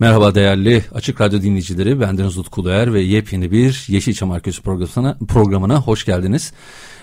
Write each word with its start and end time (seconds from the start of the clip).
Merhaba 0.00 0.34
değerli 0.34 0.84
Açık 0.94 1.20
Radyo 1.20 1.42
dinleyicileri. 1.42 2.00
Bendeniz 2.00 2.38
Utku 2.38 2.60
Uluer 2.60 2.94
ve 2.94 3.00
yepyeni 3.00 3.50
bir 3.50 3.84
Yeşilçam 3.88 4.30
Arkeosu 4.30 4.62
programına, 4.62 5.18
programına 5.28 5.80
hoş 5.80 6.04
geldiniz. 6.04 6.52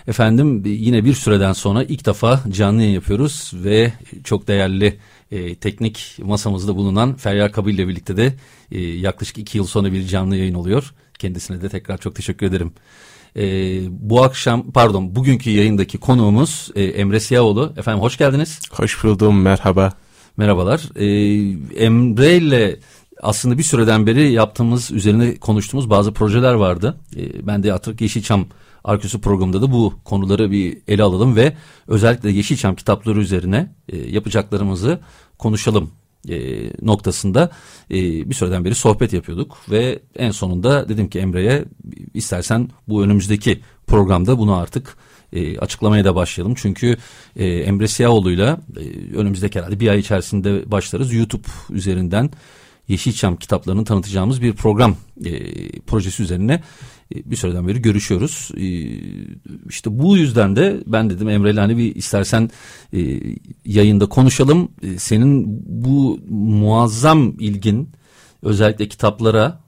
Efendim 0.08 0.64
yine 0.66 1.06
bir 1.06 1.14
süreden 1.14 1.54
sonra 1.54 1.84
ilk 1.84 2.06
defa 2.06 2.44
canlı 2.52 2.82
yayın 2.82 2.94
yapıyoruz 2.94 3.52
ve 3.54 3.94
çok 4.24 4.48
değerli 4.48 4.98
e, 5.32 5.56
teknik 5.56 6.18
masamızda 6.24 6.76
bulunan 6.76 7.16
Feryal 7.16 7.50
Kabil 7.50 7.74
ile 7.74 7.88
birlikte 7.88 8.18
de 8.18 8.34
e, 8.72 8.80
yaklaşık 8.80 9.38
iki 9.38 9.58
yıl 9.58 9.66
sonra 9.66 9.92
bir 9.92 10.08
canlı 10.08 10.36
yayın 10.36 10.54
oluyor. 10.54 10.94
Kendisine 11.20 11.62
de 11.62 11.70
tekrar 11.70 11.98
çok 11.98 12.16
teşekkür 12.16 12.46
ederim. 12.46 12.74
E, 13.36 13.44
bu 13.90 14.24
akşam 14.24 14.72
pardon 14.72 15.16
bugünkü 15.16 15.50
yayındaki 15.50 15.98
konuğumuz 15.98 16.70
e, 16.76 16.84
Emre 16.84 17.20
Siyahoğlu. 17.20 17.74
Efendim 17.78 18.02
hoş 18.02 18.18
geldiniz. 18.18 18.60
Hoş 18.72 19.04
buldum 19.04 19.42
merhaba. 19.42 20.07
Merhabalar. 20.38 20.90
Ee, 20.96 21.06
Emre 21.86 22.38
ile 22.38 22.80
aslında 23.22 23.58
bir 23.58 23.64
süreden 23.64 24.08
beri 24.08 24.32
yaptığımız, 24.32 24.92
üzerine 24.92 25.36
konuştuğumuz 25.36 25.90
bazı 25.90 26.14
projeler 26.14 26.54
vardı. 26.54 26.98
Ee, 27.18 27.48
ben 27.48 27.64
de 27.64 27.74
Atatürk 27.74 28.02
Yeşilçam 28.02 28.46
Arküsü 28.84 29.22
programında 29.22 29.62
da 29.62 29.72
bu 29.72 29.94
konuları 30.04 30.52
bir 30.52 30.78
ele 30.88 31.04
alalım 31.04 31.36
ve 31.36 31.54
özellikle 31.88 32.32
Yeşilçam 32.32 32.76
kitapları 32.76 33.20
üzerine 33.20 33.76
e, 33.90 33.98
yapacaklarımızı 33.98 35.00
konuşalım 35.38 35.92
e, 36.30 36.68
noktasında 36.82 37.52
e, 37.92 37.96
bir 38.30 38.36
süreden 38.36 38.66
beri 38.66 38.76
sohbet 38.76 39.14
yapıyorduk 39.14 39.58
ve 39.72 40.00
en 40.16 40.32
sonunda 40.32 40.90
dedim 40.90 41.10
ki 41.10 41.20
Emre'ye 41.20 41.66
istersen 42.14 42.70
bu 42.88 43.04
önümüzdeki 43.04 43.62
programda 43.88 44.38
bunu 44.38 44.56
artık 44.56 44.98
e, 45.34 45.58
açıklamaya 45.58 46.06
da 46.06 46.16
başlayalım. 46.16 46.56
Çünkü 46.58 46.98
e, 47.36 47.46
Emre 47.46 47.88
Siyahoğlu'yla 47.88 48.60
e, 48.78 49.16
önümüzdeki 49.16 49.60
herhalde 49.60 49.80
bir 49.80 49.88
ay 49.88 50.00
içerisinde 50.00 50.72
başlarız. 50.72 51.14
YouTube 51.14 51.48
üzerinden 51.70 52.32
Yeşilçam 52.88 53.36
kitaplarını 53.36 53.86
tanıtacağımız 53.86 54.42
bir 54.42 54.54
program 54.54 54.96
e, 55.26 55.32
projesi 55.80 56.24
üzerine 56.24 56.64
e, 57.16 57.32
bir 57.32 57.36
süreden 57.36 57.68
beri 57.68 57.82
görüşüyoruz. 57.82 58.52
E, 58.58 58.66
işte 59.70 60.00
bu 60.00 60.18
yüzden 60.18 60.56
de 60.56 60.84
ben 60.88 61.10
dedim 61.10 61.30
Emre'yle 61.30 61.60
hani 61.60 61.78
bir 61.78 61.96
istersen 61.96 62.50
e, 62.94 63.20
yayında 63.66 64.06
konuşalım. 64.06 64.72
E, 64.84 65.00
senin 65.00 65.46
bu 65.84 66.20
muazzam 66.30 67.34
ilgin 67.40 67.90
özellikle 68.42 68.88
kitaplara 68.88 69.67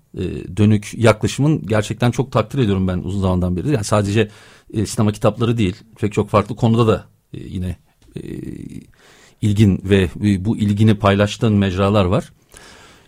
dönük 0.58 0.94
yaklaşımın 0.98 1.68
gerçekten 1.68 2.12
çok 2.12 2.32
takdir 2.32 2.60
ediyorum 2.60 2.88
ben 2.88 2.98
uzun 2.98 3.22
zamandan 3.22 3.58
beri. 3.58 3.72
Yani 3.72 3.84
sadece 3.84 4.30
e, 4.74 4.86
sinema 4.86 5.12
kitapları 5.12 5.58
değil 5.58 5.76
pek 6.00 6.14
çok 6.14 6.30
farklı 6.30 6.56
konuda 6.56 6.88
da 6.88 7.06
e, 7.34 7.38
yine 7.40 7.76
e, 8.16 8.22
ilgin 9.42 9.82
ve 9.84 10.10
e, 10.24 10.46
bu 10.46 10.58
ilgini 10.58 10.96
paylaştığın 10.96 11.54
mecralar 11.54 12.06
var. 12.06 12.32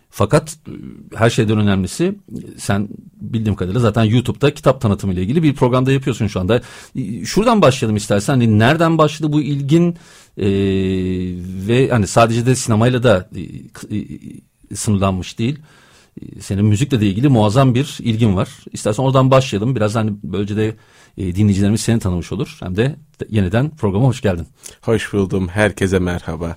Fakat 0.09 0.57
e, 0.67 0.72
her 1.17 1.29
şeyden 1.29 1.57
önemlisi 1.57 2.16
sen 2.57 2.89
bildiğim 3.22 3.56
kadarıyla 3.56 3.81
zaten 3.81 4.03
YouTube'da 4.03 4.53
kitap 4.53 4.81
tanıtımı 4.81 5.13
ile 5.13 5.22
ilgili 5.22 5.44
bir 5.44 5.56
programda 5.56 5.91
yapıyorsun 5.91 6.28
şu 6.28 6.39
anda. 6.39 6.62
E, 6.95 7.25
şuradan 7.25 7.62
başlayalım 7.62 7.95
istersen. 7.95 8.33
Hani 8.33 8.59
nereden 8.59 8.97
başladı 8.97 9.33
bu 9.33 9.41
ilgin 9.41 9.97
e, 10.38 10.47
ve 11.68 11.89
hani 11.89 12.07
sadece 12.07 12.45
de 12.45 12.56
sinemayla 12.56 13.03
da 13.03 13.29
e, 13.35 13.97
e, 14.72 14.75
sınırlanmış 14.75 15.39
değil. 15.39 15.59
Senin 16.39 16.66
müzikle 16.66 17.01
de 17.01 17.07
ilgili 17.07 17.29
muazzam 17.29 17.75
bir 17.75 17.97
ilgin 17.99 18.35
var. 18.35 18.49
İstersen 18.72 19.03
oradan 19.03 19.31
başlayalım. 19.31 19.75
Biraz 19.75 19.95
hani 19.95 20.11
böylece 20.23 20.55
de 20.55 20.75
e, 21.17 21.35
dinleyicilerimiz 21.35 21.81
seni 21.81 21.99
tanımış 21.99 22.31
olur. 22.31 22.57
Hem 22.59 22.75
de 22.75 22.95
yeniden 23.29 23.69
programa 23.69 24.07
hoş 24.07 24.21
geldin. 24.21 24.47
Hoş 24.81 25.13
buldum. 25.13 25.47
Herkese 25.47 26.00
merhaba. 26.00 26.55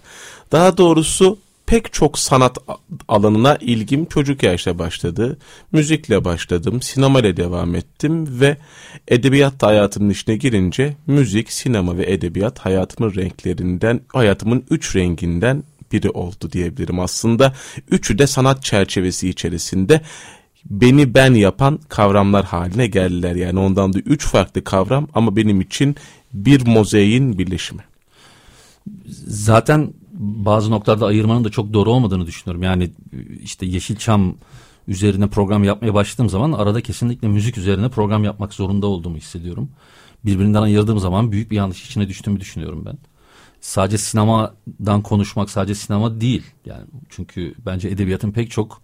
Daha 0.52 0.78
doğrusu 0.78 1.38
pek 1.66 1.92
çok 1.92 2.18
sanat 2.18 2.58
alanına 3.08 3.56
ilgim 3.60 4.04
çocuk 4.04 4.42
yaşta 4.42 4.78
başladı. 4.78 5.38
Müzikle 5.72 6.24
başladım, 6.24 6.82
sinemayla 6.82 7.36
devam 7.36 7.74
ettim 7.74 8.40
ve 8.40 8.56
edebiyat 9.08 9.62
hayatımın 9.62 10.10
içine 10.10 10.36
girince 10.36 10.96
müzik, 11.06 11.52
sinema 11.52 11.96
ve 11.96 12.12
edebiyat 12.12 12.58
hayatımın 12.58 13.14
renklerinden, 13.14 14.00
hayatımın 14.08 14.64
üç 14.70 14.96
renginden 14.96 15.62
biri 15.94 16.10
oldu 16.10 16.52
diyebilirim 16.52 17.00
aslında. 17.00 17.54
Üçü 17.90 18.18
de 18.18 18.26
sanat 18.26 18.62
çerçevesi 18.62 19.28
içerisinde 19.28 20.00
beni 20.64 21.14
ben 21.14 21.34
yapan 21.34 21.78
kavramlar 21.88 22.44
haline 22.44 22.86
geldiler. 22.86 23.34
Yani 23.36 23.58
ondan 23.58 23.92
da 23.92 23.98
üç 23.98 24.26
farklı 24.26 24.64
kavram 24.64 25.08
ama 25.14 25.36
benim 25.36 25.60
için 25.60 25.96
bir 26.32 26.66
mozaiğin 26.66 27.38
birleşimi. 27.38 27.82
Zaten 29.26 29.94
bazı 30.18 30.70
noktalarda 30.70 31.06
ayırmanın 31.06 31.44
da 31.44 31.50
çok 31.50 31.72
doğru 31.72 31.90
olmadığını 31.90 32.26
düşünüyorum. 32.26 32.62
Yani 32.62 32.90
işte 33.42 33.66
Yeşilçam 33.66 34.34
üzerine 34.88 35.26
program 35.26 35.64
yapmaya 35.64 35.94
başladığım 35.94 36.30
zaman 36.30 36.52
arada 36.52 36.80
kesinlikle 36.80 37.28
müzik 37.28 37.58
üzerine 37.58 37.88
program 37.88 38.24
yapmak 38.24 38.54
zorunda 38.54 38.86
olduğumu 38.86 39.16
hissediyorum. 39.16 39.68
Birbirinden 40.24 40.62
ayırdığım 40.62 40.98
zaman 40.98 41.32
büyük 41.32 41.50
bir 41.50 41.56
yanlış 41.56 41.86
içine 41.86 42.08
düştüğümü 42.08 42.40
düşünüyorum 42.40 42.82
ben. 42.86 42.98
Sadece 43.64 43.98
sinemadan 43.98 45.02
konuşmak 45.02 45.50
sadece 45.50 45.74
sinema 45.74 46.20
değil. 46.20 46.42
Yani 46.66 46.84
çünkü 47.08 47.54
bence 47.66 47.88
edebiyatın 47.88 48.32
pek 48.32 48.50
çok 48.50 48.82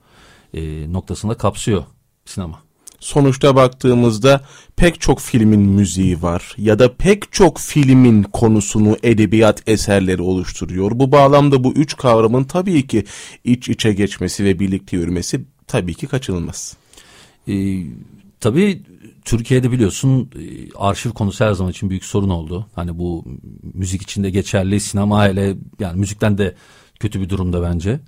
e, 0.54 0.92
noktasında 0.92 1.34
kapsıyor 1.34 1.84
sinema. 2.24 2.62
Sonuçta 3.00 3.56
baktığımızda 3.56 4.40
pek 4.76 5.00
çok 5.00 5.20
filmin 5.20 5.60
müziği 5.60 6.22
var 6.22 6.54
ya 6.58 6.78
da 6.78 6.94
pek 6.94 7.32
çok 7.32 7.58
filmin 7.58 8.22
konusunu 8.22 8.96
edebiyat 9.02 9.68
eserleri 9.68 10.22
oluşturuyor. 10.22 10.90
Bu 10.94 11.12
bağlamda 11.12 11.64
bu 11.64 11.72
üç 11.72 11.96
kavramın 11.96 12.44
tabii 12.44 12.86
ki 12.86 13.04
iç 13.44 13.68
içe 13.68 13.92
geçmesi 13.92 14.44
ve 14.44 14.58
birlikte 14.58 14.96
yürümesi 14.96 15.44
tabii 15.66 15.94
ki 15.94 16.06
kaçınılmaz. 16.06 16.76
Ee, 17.48 17.52
tabii 18.40 18.82
Türkiye'de 19.24 19.72
biliyorsun 19.72 20.30
e, 20.38 20.72
arşiv 20.78 21.10
konusu 21.10 21.44
her 21.44 21.52
zaman 21.52 21.70
için 21.70 21.90
büyük 21.90 22.04
sorun 22.04 22.28
oldu. 22.28 22.66
Hani 22.74 22.98
bu 22.98 23.24
müzik 23.74 24.02
içinde 24.02 24.30
geçerli, 24.30 24.80
sinema 24.80 25.24
hele 25.24 25.56
yani 25.80 26.00
müzikten 26.00 26.38
de 26.38 26.54
kötü 27.00 27.20
bir 27.20 27.28
durumda 27.28 27.62
bence. 27.62 28.00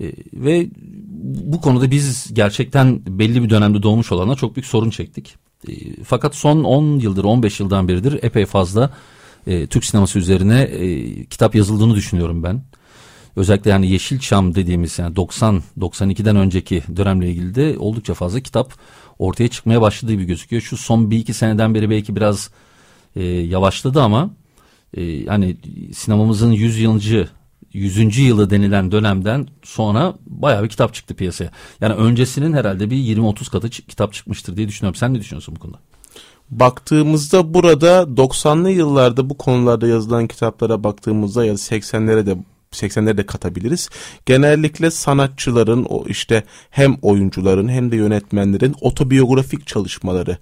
E, 0.00 0.12
ve 0.32 0.68
bu 1.52 1.60
konuda 1.60 1.90
biz 1.90 2.34
gerçekten 2.34 3.00
belli 3.06 3.42
bir 3.42 3.50
dönemde 3.50 3.82
doğmuş 3.82 4.12
olanlar 4.12 4.36
çok 4.36 4.56
büyük 4.56 4.66
sorun 4.66 4.90
çektik. 4.90 5.34
E, 5.68 5.72
fakat 6.04 6.34
son 6.34 6.64
10 6.64 6.98
yıldır 6.98 7.24
15 7.24 7.60
yıldan 7.60 7.88
beridir 7.88 8.18
epey 8.22 8.46
fazla 8.46 8.90
Türk 9.70 9.84
sineması 9.84 10.18
üzerine 10.18 10.70
kitap 11.30 11.54
yazıldığını 11.54 11.94
düşünüyorum 11.94 12.42
ben. 12.42 12.62
Özellikle 13.36 13.70
yani 13.70 13.90
Yeşilçam 13.90 14.54
dediğimiz 14.54 14.98
yani 14.98 15.14
90-92'den 15.14 16.36
önceki 16.36 16.82
dönemle 16.96 17.30
ilgili 17.30 17.54
de 17.54 17.78
oldukça 17.78 18.14
fazla 18.14 18.40
kitap 18.40 18.72
ortaya 19.18 19.48
çıkmaya 19.48 19.80
başladığı 19.80 20.12
gibi 20.12 20.24
gözüküyor. 20.24 20.62
Şu 20.62 20.76
son 20.76 21.10
bir 21.10 21.18
iki 21.18 21.34
seneden 21.34 21.74
beri 21.74 21.90
belki 21.90 22.16
biraz 22.16 22.50
e, 23.16 23.22
yavaşladı 23.24 24.02
ama 24.02 24.30
e, 24.96 25.26
hani 25.26 25.56
sinemamızın 25.94 26.52
100 26.52 26.78
yılcı 26.78 27.28
100. 27.72 28.18
yılı 28.18 28.50
denilen 28.50 28.92
dönemden 28.92 29.46
sonra 29.62 30.14
bayağı 30.26 30.64
bir 30.64 30.68
kitap 30.68 30.94
çıktı 30.94 31.14
piyasaya. 31.14 31.50
Yani 31.80 31.94
öncesinin 31.94 32.52
herhalde 32.52 32.90
bir 32.90 32.96
20-30 32.96 33.50
katı 33.50 33.70
kitap 33.70 34.12
çıkmıştır 34.12 34.56
diye 34.56 34.68
düşünüyorum. 34.68 34.94
Sen 34.94 35.14
ne 35.14 35.20
düşünüyorsun 35.20 35.56
bu 35.56 35.60
konuda? 35.60 35.78
Baktığımızda 36.50 37.54
burada 37.54 38.02
90'lı 38.02 38.70
yıllarda 38.70 39.30
bu 39.30 39.38
konularda 39.38 39.86
yazılan 39.86 40.26
kitaplara 40.26 40.84
baktığımızda 40.84 41.44
ya 41.44 41.52
da 41.52 41.56
80'lere 41.56 42.26
de 42.26 42.36
80'leri 42.72 43.16
de 43.16 43.26
katabiliriz. 43.26 43.88
Genellikle 44.26 44.90
sanatçıların 44.90 45.86
o 45.88 46.04
işte 46.06 46.44
hem 46.70 46.96
oyuncuların 47.02 47.68
hem 47.68 47.92
de 47.92 47.96
yönetmenlerin 47.96 48.74
otobiyografik 48.80 49.66
çalışmaları 49.66 50.38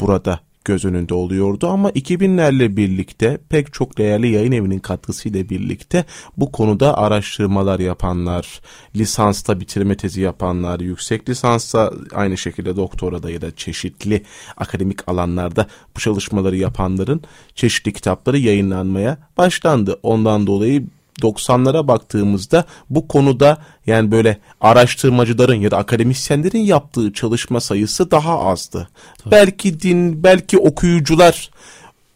burada 0.00 0.40
göz 0.64 0.84
önünde 0.84 1.14
oluyordu 1.14 1.68
ama 1.68 1.90
2000'lerle 1.90 2.76
birlikte 2.76 3.38
pek 3.48 3.72
çok 3.72 3.98
değerli 3.98 4.28
yayın 4.28 4.52
evinin 4.52 4.78
katkısıyla 4.78 5.48
birlikte 5.48 6.04
bu 6.36 6.52
konuda 6.52 6.98
araştırmalar 6.98 7.80
yapanlar, 7.80 8.60
lisansta 8.96 9.60
bitirme 9.60 9.96
tezi 9.96 10.20
yapanlar, 10.20 10.80
yüksek 10.80 11.28
lisansta 11.28 11.92
aynı 12.14 12.38
şekilde 12.38 12.76
doktora 12.76 13.30
ya 13.30 13.40
da 13.40 13.56
çeşitli 13.56 14.22
akademik 14.56 15.08
alanlarda 15.08 15.66
bu 15.96 16.00
çalışmaları 16.00 16.56
yapanların 16.56 17.22
çeşitli 17.54 17.92
kitapları 17.92 18.38
yayınlanmaya 18.38 19.18
başlandı. 19.36 19.98
Ondan 20.02 20.46
dolayı 20.46 20.86
90'lara 21.20 21.88
baktığımızda 21.88 22.64
bu 22.90 23.08
konuda 23.08 23.58
yani 23.86 24.10
böyle 24.10 24.38
araştırmacıların 24.60 25.54
ya 25.54 25.70
da 25.70 25.76
akademisyenlerin 25.76 26.58
yaptığı 26.58 27.12
çalışma 27.12 27.60
sayısı 27.60 28.10
daha 28.10 28.40
azdı. 28.40 28.88
Tabii. 29.18 29.30
Belki 29.30 29.80
din, 29.80 30.22
belki 30.22 30.58
okuyucular 30.58 31.50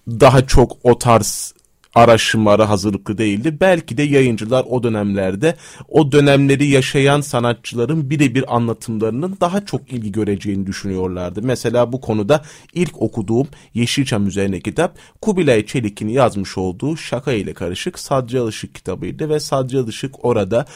daha 0.08 0.46
çok 0.46 0.76
o 0.82 0.98
tarz 0.98 1.54
araştırmalara 1.94 2.68
hazırlıklı 2.68 3.18
değildi. 3.18 3.56
Belki 3.60 3.96
de 3.96 4.02
yayıncılar 4.02 4.64
o 4.68 4.82
dönemlerde 4.82 5.56
o 5.88 6.12
dönemleri 6.12 6.66
yaşayan 6.66 7.20
sanatçıların 7.20 8.10
birebir 8.10 8.56
anlatımlarının 8.56 9.36
daha 9.40 9.64
çok 9.64 9.92
ilgi 9.92 10.12
göreceğini 10.12 10.66
düşünüyorlardı. 10.66 11.40
Mesela 11.42 11.92
bu 11.92 12.00
konuda 12.00 12.42
ilk 12.74 13.02
okuduğum 13.02 13.48
Yeşilçam 13.74 14.26
üzerine 14.26 14.60
kitap 14.60 14.98
Kubilay 15.20 15.66
Çelik'in 15.66 16.08
yazmış 16.08 16.58
olduğu 16.58 16.96
Şaka 16.96 17.32
ile 17.32 17.54
Karışık 17.54 17.98
Sadri 17.98 18.40
Alışık 18.40 18.74
kitabıydı 18.74 19.28
ve 19.28 19.40
Sadri 19.40 19.78
Alışık 19.78 20.24
orada 20.24 20.66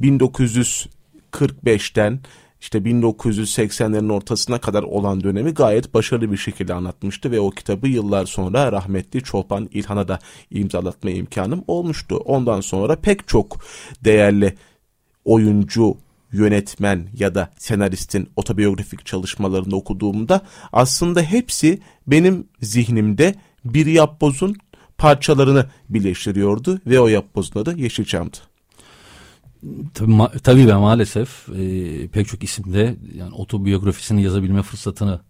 1945'ten 0.00 2.20
işte 2.60 2.78
1980'lerin 2.78 4.12
ortasına 4.12 4.58
kadar 4.58 4.82
olan 4.82 5.24
dönemi 5.24 5.50
gayet 5.50 5.94
başarılı 5.94 6.32
bir 6.32 6.36
şekilde 6.36 6.74
anlatmıştı 6.74 7.30
ve 7.30 7.40
o 7.40 7.50
kitabı 7.50 7.88
yıllar 7.88 8.26
sonra 8.26 8.72
rahmetli 8.72 9.22
Çolpan 9.22 9.68
İlhan'a 9.72 10.08
da 10.08 10.18
imzalatma 10.50 11.10
imkanım 11.10 11.64
olmuştu. 11.66 12.16
Ondan 12.16 12.60
sonra 12.60 12.96
pek 12.96 13.28
çok 13.28 13.58
değerli 14.04 14.54
oyuncu, 15.24 15.96
yönetmen 16.32 17.08
ya 17.18 17.34
da 17.34 17.50
senaristin 17.58 18.30
otobiyografik 18.36 19.06
çalışmalarını 19.06 19.76
okuduğumda 19.76 20.40
aslında 20.72 21.22
hepsi 21.22 21.78
benim 22.06 22.48
zihnimde 22.60 23.34
bir 23.64 23.86
yapbozun 23.86 24.56
parçalarını 24.98 25.66
birleştiriyordu 25.88 26.80
ve 26.86 27.00
o 27.00 27.08
yapbozun 27.08 27.60
adı 27.60 27.78
Yeşilçam'dı. 27.78 28.47
Tabii, 29.94 30.10
ma 30.10 30.28
tabii 30.28 30.66
ve 30.66 30.74
maalesef 30.74 31.48
e, 31.48 32.08
pek 32.08 32.28
çok 32.28 32.44
isimde 32.44 32.96
yani 33.14 33.34
otobiyografisini 33.34 34.22
yazabilme 34.22 34.62
fırsatını 34.62 35.20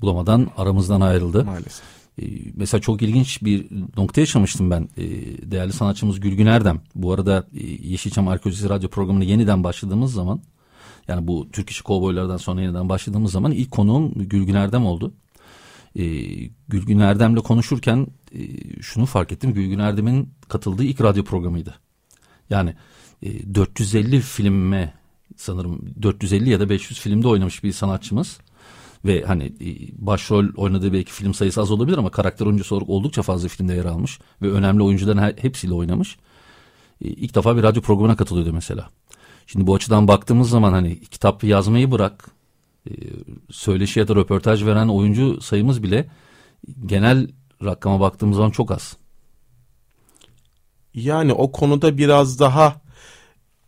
bulamadan 0.00 0.50
aramızdan 0.56 1.00
ayrıldı. 1.00 1.44
Maalesef. 1.44 1.82
E, 2.22 2.24
mesela 2.54 2.80
çok 2.80 3.02
ilginç 3.02 3.42
bir 3.42 3.66
nokta 3.96 4.20
yaşamıştım 4.20 4.70
ben. 4.70 4.88
E, 4.96 5.04
değerli 5.50 5.72
sanatçımız 5.72 6.20
Gülgün 6.20 6.46
Erdem. 6.46 6.80
Bu 6.94 7.12
arada 7.12 7.46
e, 7.54 7.66
Yeşilçam 7.66 8.28
Arkeolojisi 8.28 8.68
Radyo 8.68 8.88
programını 8.88 9.24
yeniden 9.24 9.64
başladığımız 9.64 10.12
zaman 10.12 10.40
yani 11.08 11.26
bu 11.26 11.48
Türk 11.52 11.70
işi 11.70 11.82
kovboylardan 11.82 12.36
sonra 12.36 12.60
yeniden 12.60 12.88
başladığımız 12.88 13.32
zaman 13.32 13.52
ilk 13.52 13.70
konuğum 13.70 14.12
Gülgün 14.14 14.54
Erdem 14.54 14.86
oldu. 14.86 15.14
E, 15.96 16.04
Gülgün 16.68 16.98
Erdem'le 16.98 17.36
konuşurken 17.36 18.06
e, 18.32 18.40
şunu 18.82 19.06
fark 19.06 19.32
ettim. 19.32 19.54
Gülgün 19.54 19.78
Erdem'in 19.78 20.28
katıldığı 20.48 20.84
ilk 20.84 21.00
radyo 21.00 21.24
programıydı. 21.24 21.74
Yani 22.50 22.74
450 23.54 24.16
e, 24.16 24.20
filme 24.20 24.94
sanırım 25.36 25.94
450 26.02 26.50
ya 26.50 26.60
da 26.60 26.68
500 26.68 27.00
filmde 27.00 27.28
oynamış 27.28 27.64
bir 27.64 27.72
sanatçımız 27.72 28.38
ve 29.04 29.22
hani 29.22 29.44
e, 29.44 29.68
başrol 30.06 30.46
oynadığı 30.56 30.92
belki 30.92 31.12
film 31.12 31.34
sayısı 31.34 31.60
az 31.60 31.70
olabilir 31.70 31.98
ama 31.98 32.10
karakter 32.10 32.46
oyuncusu 32.46 32.74
olarak 32.74 32.90
oldukça 32.90 33.22
fazla 33.22 33.48
filmde 33.48 33.74
yer 33.74 33.84
almış 33.84 34.20
ve 34.42 34.50
önemli 34.50 34.82
oyuncuların 34.82 35.34
hepsiyle 35.36 35.74
oynamış. 35.74 36.16
E, 37.04 37.08
ilk 37.08 37.34
defa 37.34 37.56
bir 37.56 37.62
radyo 37.62 37.82
programına 37.82 38.16
katılıyordu 38.16 38.52
mesela. 38.52 38.88
Şimdi 39.46 39.66
bu 39.66 39.74
açıdan 39.74 40.08
baktığımız 40.08 40.50
zaman 40.50 40.72
hani 40.72 41.00
kitap 41.00 41.44
yazmayı 41.44 41.90
bırak 41.90 42.34
söyleşi 43.50 44.00
ya 44.00 44.08
da 44.08 44.16
röportaj 44.16 44.64
veren 44.64 44.88
oyuncu 44.88 45.40
sayımız 45.40 45.82
bile 45.82 46.08
genel 46.86 47.28
rakama 47.64 48.00
baktığımız 48.00 48.36
zaman 48.36 48.50
çok 48.50 48.70
az. 48.70 48.96
Yani 50.94 51.32
o 51.32 51.52
konuda 51.52 51.98
biraz 51.98 52.40
daha 52.40 52.83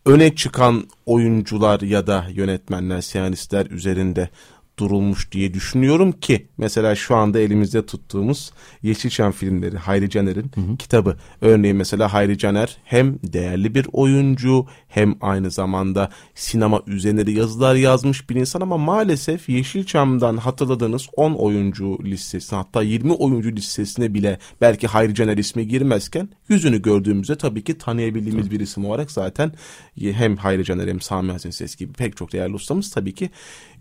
öne 0.07 0.35
çıkan 0.35 0.83
oyuncular 1.05 1.81
ya 1.81 2.07
da 2.07 2.25
yönetmenler, 2.33 3.01
senaristler 3.01 3.65
üzerinde 3.65 4.29
durulmuş 4.79 5.31
diye 5.31 5.53
düşünüyorum 5.53 6.11
ki 6.11 6.47
mesela 6.57 6.95
şu 6.95 7.15
anda 7.15 7.39
elimizde 7.39 7.85
tuttuğumuz 7.85 8.51
Yeşilçam 8.83 9.31
filmleri 9.31 9.77
Hayri 9.77 10.09
Caner'in 10.09 10.51
hı 10.55 10.61
hı. 10.61 10.77
kitabı. 10.77 11.17
Örneğin 11.41 11.77
mesela 11.77 12.13
Hayri 12.13 12.37
Caner 12.37 12.77
hem 12.83 13.19
değerli 13.23 13.75
bir 13.75 13.87
oyuncu 13.91 14.65
hem 14.87 15.15
aynı 15.21 15.51
zamanda 15.51 16.09
sinema 16.35 16.81
üzerine 16.87 17.27
de 17.27 17.31
yazılar 17.31 17.75
yazmış 17.75 18.29
bir 18.29 18.35
insan 18.35 18.61
ama 18.61 18.77
maalesef 18.77 19.49
Yeşilçam'dan 19.49 20.37
hatırladığınız 20.37 21.07
10 21.15 21.33
oyuncu 21.33 21.97
listesine 22.03 22.57
hatta 22.59 22.81
20 22.81 23.13
oyuncu 23.13 23.51
listesine 23.51 24.13
bile 24.13 24.39
belki 24.61 24.87
Hayri 24.87 25.15
Caner 25.15 25.37
ismi 25.37 25.67
girmezken 25.67 26.29
yüzünü 26.49 26.81
gördüğümüzde 26.81 27.35
tabii 27.35 27.63
ki 27.63 27.77
tanıyabildiğimiz 27.77 28.45
hı. 28.45 28.51
bir 28.51 28.59
isim 28.59 28.85
olarak 28.85 29.11
zaten 29.11 29.51
hem 29.99 30.37
Hayri 30.37 30.63
Caner 30.65 30.87
hem 30.87 31.01
Sami 31.01 31.31
Hasan 31.31 31.49
Ses 31.49 31.75
gibi 31.75 31.93
pek 31.93 32.17
çok 32.17 32.33
değerli 32.33 32.53
ustamız 32.53 32.91
tabii 32.91 33.13
ki 33.13 33.29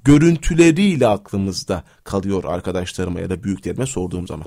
görüntüleriyle 0.06 1.06
aklımızda 1.06 1.84
kalıyor 2.04 2.44
arkadaşlarıma 2.44 3.20
ya 3.20 3.30
da 3.30 3.42
büyüklerime 3.42 3.86
sorduğum 3.86 4.26
zaman. 4.26 4.46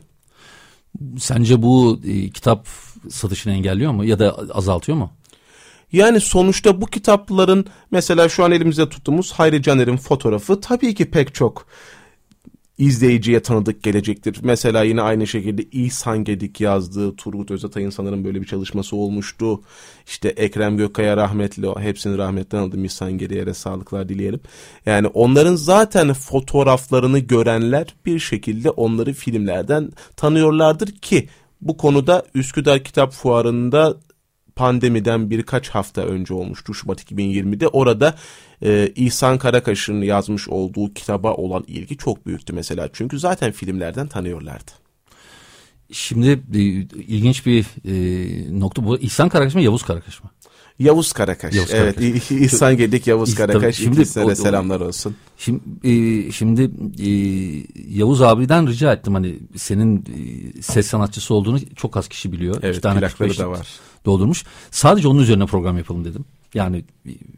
Sence 1.18 1.62
bu 1.62 2.00
e, 2.06 2.30
kitap 2.30 2.68
satışını 3.10 3.54
engelliyor 3.54 3.92
mu 3.92 4.06
ya 4.06 4.20
da 4.20 4.38
azaltıyor 4.54 4.98
mu? 4.98 5.12
Yani 5.92 6.22
sonuçta 6.22 6.82
bu 6.82 6.86
kitapların 6.86 7.66
mesela 7.92 8.30
şu 8.30 8.44
an 8.44 8.52
elimizde 8.52 8.90
tuttuğumuz 8.90 9.32
Hayri 9.32 9.62
Caner'in 9.62 9.98
fotoğrafı 9.98 10.62
tabii 10.62 10.96
ki 10.96 11.12
pek 11.12 11.36
çok 11.36 11.66
izleyiciye 12.80 13.40
tanıdık 13.40 13.84
gelecektir. 13.84 14.38
Mesela 14.44 14.84
yine 14.84 15.02
aynı 15.02 15.28
şekilde 15.28 15.64
İhsan 15.64 16.24
Gedik 16.24 16.62
yazdığı 16.62 17.16
Turgut 17.16 17.52
Özatay'ın 17.52 17.90
sanırım 17.90 18.24
böyle 18.24 18.42
bir 18.42 18.48
çalışması 18.48 18.96
olmuştu. 18.96 19.62
İşte 20.08 20.30
Ekrem 20.30 20.78
Gökkaya 20.78 21.18
rahmetli 21.18 21.68
hepsini 21.80 22.18
rahmetten 22.18 22.58
aldım 22.58 22.86
İhsan 22.86 23.18
Gedik'e 23.18 23.54
sağlıklar 23.54 24.10
dileyelim. 24.10 24.40
Yani 24.86 25.08
onların 25.08 25.56
zaten 25.56 26.14
fotoğraflarını 26.14 27.20
görenler 27.20 27.96
bir 28.06 28.20
şekilde 28.20 28.70
onları 28.70 29.14
filmlerden 29.14 29.92
tanıyorlardır 30.16 30.88
ki 30.88 31.30
bu 31.62 31.78
konuda 31.78 32.24
Üsküdar 32.36 32.84
Kitap 32.84 33.14
Fuarı'nda 33.14 33.98
pandemiden 34.60 35.30
birkaç 35.30 35.70
hafta 35.70 36.02
önce 36.02 36.34
olmuştu 36.34 36.74
Şubat 36.74 37.12
2020'de. 37.12 37.68
Orada 37.68 38.16
e, 38.64 38.92
İhsan 38.96 39.38
Karakaş'ın 39.38 40.02
yazmış 40.02 40.50
olduğu 40.50 40.94
kitaba 40.94 41.34
olan 41.34 41.64
ilgi 41.68 41.98
çok 41.98 42.26
büyüktü 42.26 42.54
mesela. 42.54 42.90
Çünkü 42.94 43.20
zaten 43.20 43.52
filmlerden 43.52 44.08
tanıyorlardı. 44.08 44.72
Şimdi 45.92 46.30
e, 46.54 46.60
ilginç 47.02 47.46
bir 47.46 47.66
e, 47.86 48.60
nokta 48.60 48.86
bu. 48.86 48.98
İhsan 48.98 49.30
Karakaş 49.30 49.56
mı 49.56 49.62
Yavuz 49.62 49.84
Karakaş 49.84 50.24
mı? 50.24 50.30
Yavuz 50.80 51.14
Karakaş. 51.14 51.56
Yavuz 51.56 51.72
evet, 51.74 51.96
Karakaş. 51.96 52.32
İhsan 52.32 52.78
Gedik, 52.78 53.08
Yavuz 53.08 53.36
Karakaş. 53.36 53.76
Şimdi, 53.76 54.02
İkisine 54.02 54.28
de 54.28 54.36
selamlar 54.36 54.80
olsun. 54.80 55.16
Şimdi, 55.38 55.62
e, 55.84 56.32
şimdi 56.32 56.72
e, 57.00 57.10
Yavuz 58.00 58.22
abiden 58.22 58.68
rica 58.68 58.94
ettim 58.94 59.14
hani 59.14 59.40
senin 59.56 59.98
e, 60.58 60.62
ses 60.62 60.88
sanatçısı 60.88 61.34
olduğunu 61.34 61.60
çok 61.76 61.98
az 61.98 62.08
kişi 62.08 62.32
biliyor. 62.32 62.60
Evet, 62.62 62.82
plakları 62.82 63.38
da 63.38 63.50
var. 63.50 63.68
Doldurmuş. 64.06 64.44
Sadece 64.72 65.08
onun 65.08 65.22
üzerine 65.22 65.46
program 65.46 65.78
yapalım 65.78 66.06
dedim. 66.06 66.26
Yani 66.54 66.86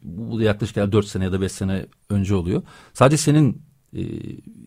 bu 0.03 0.41
yaklaşık 0.41 0.75
4 0.75 1.06
sene 1.06 1.24
ya 1.24 1.32
da 1.32 1.41
5 1.41 1.51
sene 1.51 1.86
önce 2.10 2.36
oluyor. 2.36 2.63
Sadece 2.94 3.18
senin 3.18 3.62
e, 3.96 4.01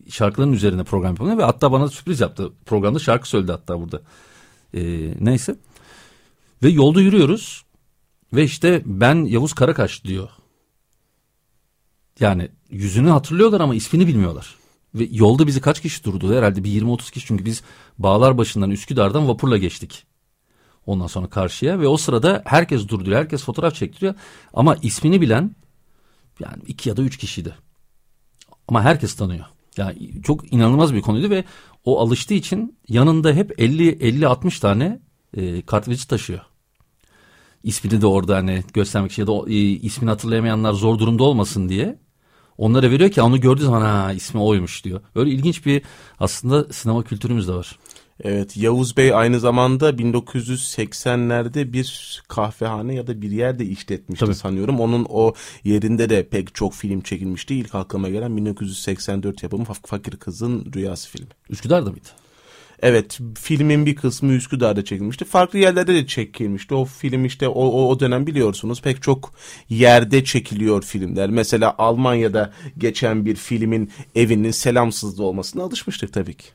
şarkıların 0.09 0.53
üzerine 0.53 0.83
program 0.83 1.11
yapalım 1.11 1.37
ve 1.37 1.43
hatta 1.43 1.71
bana 1.71 1.87
sürpriz 1.87 2.19
yaptı. 2.19 2.51
Programda 2.65 2.99
şarkı 2.99 3.29
söyledi 3.29 3.51
hatta 3.51 3.81
burada. 3.81 4.01
E, 4.73 5.13
neyse. 5.19 5.55
Ve 6.63 6.69
yolda 6.69 7.01
yürüyoruz. 7.01 7.65
Ve 8.33 8.43
işte 8.43 8.81
ben 8.85 9.15
Yavuz 9.25 9.53
Karakaş 9.53 10.03
diyor. 10.03 10.29
Yani 12.19 12.49
yüzünü 12.69 13.09
hatırlıyorlar 13.09 13.61
ama 13.61 13.75
ismini 13.75 14.07
bilmiyorlar. 14.07 14.55
Ve 14.95 15.07
yolda 15.11 15.47
bizi 15.47 15.61
kaç 15.61 15.81
kişi 15.81 16.03
durdu? 16.03 16.35
Herhalde 16.35 16.63
bir 16.63 16.81
20-30 16.81 17.11
kişi 17.11 17.27
çünkü 17.27 17.45
biz 17.45 17.63
bağlar 17.97 18.37
başından 18.37 18.71
Üsküdar'dan 18.71 19.27
vapurla 19.27 19.57
geçtik. 19.57 20.03
Ondan 20.85 21.07
sonra 21.07 21.27
karşıya 21.27 21.79
ve 21.79 21.87
o 21.87 21.97
sırada 21.97 22.41
herkes 22.45 22.87
durduruyor. 22.87 23.19
Herkes 23.19 23.43
fotoğraf 23.43 23.75
çektiriyor. 23.75 24.13
Ama 24.53 24.75
ismini 24.81 25.21
bilen 25.21 25.55
yani 26.39 26.63
iki 26.67 26.89
ya 26.89 26.97
da 26.97 27.01
üç 27.01 27.17
kişiydi. 27.17 27.55
Ama 28.67 28.83
herkes 28.83 29.15
tanıyor. 29.15 29.45
Yani 29.77 30.21
çok 30.23 30.53
inanılmaz 30.53 30.93
bir 30.93 31.01
konuydu 31.01 31.29
ve 31.29 31.43
o 31.85 31.99
alıştığı 31.99 32.33
için 32.33 32.77
yanında 32.87 33.33
hep 33.33 33.59
50-50-60 33.59 34.59
tane 34.59 34.99
e, 35.37 35.61
kartvizit 35.61 36.09
taşıyor 36.09 36.41
ismini 37.65 38.01
de 38.01 38.07
orada 38.07 38.35
hani 38.35 38.63
göstermek 38.73 39.11
için 39.11 39.21
ya 39.21 39.27
da 39.27 39.49
e, 39.49 39.55
ismini 39.55 40.09
hatırlayamayanlar 40.09 40.73
zor 40.73 40.99
durumda 40.99 41.23
olmasın 41.23 41.69
diye 41.69 41.99
onlara 42.57 42.91
veriyor 42.91 43.11
ki 43.11 43.21
onu 43.21 43.41
gördüğü 43.41 43.63
zaman 43.63 43.81
ha 43.81 44.13
ismi 44.13 44.41
oymuş 44.41 44.85
diyor. 44.85 45.01
Böyle 45.15 45.29
ilginç 45.31 45.65
bir 45.65 45.81
aslında 46.19 46.73
sinema 46.73 47.03
kültürümüz 47.03 47.47
de 47.47 47.53
var. 47.53 47.79
Evet 48.23 48.57
Yavuz 48.57 48.97
Bey 48.97 49.13
aynı 49.13 49.39
zamanda 49.39 49.89
1980'lerde 49.89 51.73
bir 51.73 52.21
kahvehane 52.27 52.95
ya 52.95 53.07
da 53.07 53.21
bir 53.21 53.31
yerde 53.31 53.65
işletmişti 53.65 54.25
Tabii. 54.25 54.35
sanıyorum. 54.35 54.79
Onun 54.79 55.05
o 55.09 55.33
yerinde 55.63 56.09
de 56.09 56.29
pek 56.29 56.55
çok 56.55 56.73
film 56.73 57.01
çekilmişti. 57.01 57.55
İlk 57.55 57.75
aklıma 57.75 58.09
gelen 58.09 58.37
1984 58.37 59.43
yapımı 59.43 59.63
Fakir 59.63 60.17
Kızın 60.17 60.71
Rüyası 60.75 61.09
filmi. 61.09 61.29
Üsküdar'da 61.49 61.91
mıydı? 61.91 62.07
Evet 62.85 63.19
filmin 63.39 63.85
bir 63.85 63.95
kısmı 63.95 64.33
Üsküdar'da 64.33 64.85
çekilmişti. 64.85 65.25
Farklı 65.25 65.59
yerlerde 65.59 65.93
de 65.93 66.07
çekilmişti. 66.07 66.75
O 66.75 66.85
film 66.85 67.25
işte 67.25 67.47
o, 67.47 67.65
o, 67.65 67.89
o 67.89 67.99
dönem 67.99 68.27
biliyorsunuz 68.27 68.81
pek 68.81 69.01
çok 69.01 69.33
yerde 69.69 70.23
çekiliyor 70.23 70.81
filmler. 70.81 71.29
Mesela 71.29 71.75
Almanya'da 71.77 72.53
geçen 72.77 73.25
bir 73.25 73.35
filmin 73.35 73.91
evinin 74.15 74.51
selamsızlığı 74.51 75.23
olmasına 75.23 75.63
alışmıştık 75.63 76.13
tabii 76.13 76.33
ki. 76.33 76.45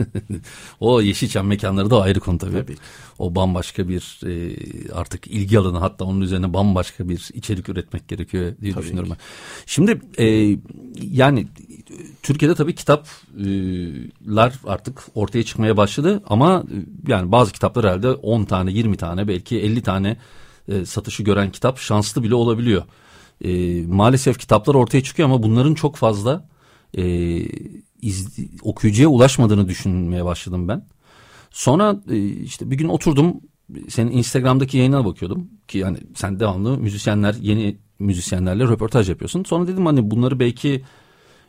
o 0.80 1.00
Yeşilçam 1.00 1.46
mekanları 1.46 1.90
da 1.90 2.02
ayrı 2.02 2.20
konu 2.20 2.38
tabii. 2.38 2.52
tabii. 2.52 2.76
O 3.18 3.34
bambaşka 3.34 3.88
bir 3.88 4.20
e, 4.26 4.54
artık 4.92 5.26
ilgi 5.26 5.58
alanı 5.58 5.78
hatta 5.78 6.04
onun 6.04 6.20
üzerine 6.20 6.54
bambaşka 6.54 7.08
bir 7.08 7.28
içerik 7.34 7.68
üretmek 7.68 8.08
gerekiyor 8.08 8.52
diye 8.60 8.72
tabii 8.72 8.82
düşünüyorum 8.82 9.10
ben. 9.10 9.18
Şimdi 9.66 10.00
e, 10.18 10.56
yani 11.02 11.46
Türkiye'de 12.22 12.54
tabii 12.54 12.74
kitaplar 12.74 14.54
artık 14.66 15.04
ortaya 15.14 15.42
çıkmaya 15.58 15.76
başladı 15.76 16.22
ama 16.26 16.64
yani 17.08 17.32
bazı 17.32 17.52
kitaplar 17.52 17.84
herhalde 17.84 18.10
10 18.10 18.44
tane 18.44 18.70
20 18.72 18.96
tane 18.96 19.28
belki 19.28 19.58
50 19.60 19.82
tane 19.82 20.16
e, 20.68 20.84
satışı 20.84 21.22
gören 21.22 21.52
kitap 21.52 21.78
şanslı 21.78 22.22
bile 22.22 22.34
olabiliyor. 22.34 22.82
E, 23.44 23.82
maalesef 23.86 24.38
kitaplar 24.38 24.74
ortaya 24.74 25.02
çıkıyor 25.02 25.28
ama 25.28 25.42
bunların 25.42 25.74
çok 25.74 25.96
fazla 25.96 26.48
e, 26.94 27.02
iz, 28.02 28.38
okuyucuya 28.62 29.08
ulaşmadığını 29.08 29.68
düşünmeye 29.68 30.24
başladım 30.24 30.68
ben. 30.68 30.86
Sonra 31.50 31.96
e, 32.10 32.16
işte 32.26 32.70
bir 32.70 32.76
gün 32.76 32.88
oturdum 32.88 33.40
senin 33.88 34.12
Instagram'daki 34.12 34.78
yayına 34.78 35.04
bakıyordum 35.04 35.50
ki 35.68 35.78
yani 35.78 35.98
sen 36.14 36.40
devamlı 36.40 36.78
müzisyenler 36.78 37.34
yeni 37.40 37.78
müzisyenlerle 37.98 38.64
röportaj 38.64 39.08
yapıyorsun. 39.08 39.44
Sonra 39.44 39.66
dedim 39.66 39.86
hani 39.86 40.10
bunları 40.10 40.40
belki 40.40 40.84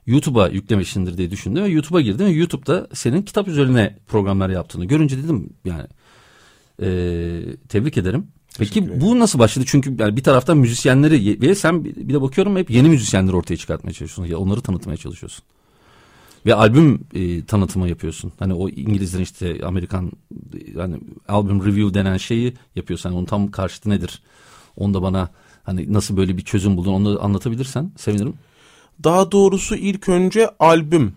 YouTube'a 0.09 0.47
yüklemişsindir 0.47 1.17
diye 1.17 1.31
düşündüm 1.31 1.63
ve 1.63 1.67
YouTube'a 1.67 2.01
girdim 2.01 2.25
ve 2.25 2.31
YouTube'da 2.31 2.87
senin 2.93 3.21
kitap 3.21 3.47
üzerine 3.47 3.95
programlar 4.07 4.49
yaptığını 4.49 4.85
görünce 4.85 5.23
dedim 5.23 5.49
yani 5.65 5.87
e, 6.81 6.89
tebrik 7.69 7.97
ederim. 7.97 8.27
Peki 8.59 9.01
bu 9.01 9.19
nasıl 9.19 9.39
başladı? 9.39 9.65
Çünkü 9.67 9.95
yani 9.99 10.17
bir 10.17 10.23
taraftan 10.23 10.57
müzisyenleri 10.57 11.41
ve 11.41 11.55
sen 11.55 11.85
bir 11.85 12.13
de 12.13 12.21
bakıyorum 12.21 12.57
hep 12.57 12.69
yeni 12.69 12.89
müzisyenleri 12.89 13.35
ortaya 13.35 13.57
çıkartmaya 13.57 13.93
çalışıyorsun. 13.93 14.33
Ya 14.33 14.37
onları 14.37 14.61
tanıtmaya 14.61 14.97
çalışıyorsun. 14.97 15.43
Ve 16.45 16.53
albüm 16.53 16.99
e, 17.13 17.45
tanıtımı 17.45 17.89
yapıyorsun. 17.89 18.31
Hani 18.39 18.53
o 18.53 18.69
İngilizlerin 18.69 19.23
işte 19.23 19.59
Amerikan 19.65 20.11
hani 20.75 20.97
albüm 21.27 21.65
review 21.65 21.93
denen 21.93 22.17
şeyi 22.17 22.53
yapıyorsun. 22.75 23.09
Hani 23.09 23.17
onun 23.17 23.25
tam 23.25 23.51
karşıtı 23.51 23.89
nedir? 23.89 24.21
Onu 24.77 24.93
da 24.93 25.01
bana 25.01 25.29
hani 25.63 25.93
nasıl 25.93 26.17
böyle 26.17 26.37
bir 26.37 26.41
çözüm 26.41 26.77
buldun 26.77 26.93
onu 26.93 27.23
anlatabilirsen 27.23 27.91
sevinirim. 27.97 28.33
Daha 29.03 29.31
doğrusu 29.31 29.75
ilk 29.75 30.09
önce 30.09 30.49
albüm 30.59 31.13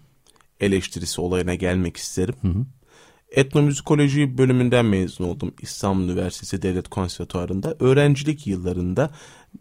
eleştirisi 0.60 1.20
olayına 1.20 1.54
gelmek 1.54 1.96
isterim. 1.96 2.34
Hı 2.42 2.48
hı. 2.48 2.64
Etnomüzikoloji 3.30 4.38
bölümünden 4.38 4.84
mezun 4.84 5.24
oldum 5.24 5.54
İstanbul 5.60 6.04
Üniversitesi 6.04 6.62
Devlet 6.62 6.88
Konservatuarı'nda. 6.88 7.76
Öğrencilik 7.80 8.46
yıllarında 8.46 9.10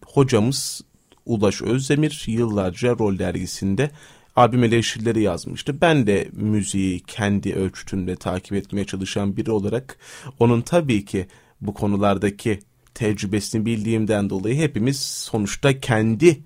hocamız 0.05 0.81
Ulaş 1.25 1.61
Özdemir 1.61 2.23
yıllarca 2.27 2.97
Rol 2.99 3.19
dergisinde 3.19 3.91
albüm 4.35 4.63
eleştirileri 4.63 5.21
yazmıştı. 5.21 5.81
Ben 5.81 6.07
de 6.07 6.29
müziği 6.31 6.99
kendi 6.99 7.53
ölçütümde 7.53 8.15
takip 8.15 8.53
etmeye 8.53 8.85
çalışan 8.85 9.37
biri 9.37 9.51
olarak 9.51 9.97
onun 10.39 10.61
tabii 10.61 11.05
ki 11.05 11.27
bu 11.61 11.73
konulardaki 11.73 12.59
tecrübesini 12.93 13.65
bildiğimden 13.65 14.29
dolayı 14.29 14.55
hepimiz 14.55 14.99
sonuçta 14.99 15.79
kendi 15.79 16.43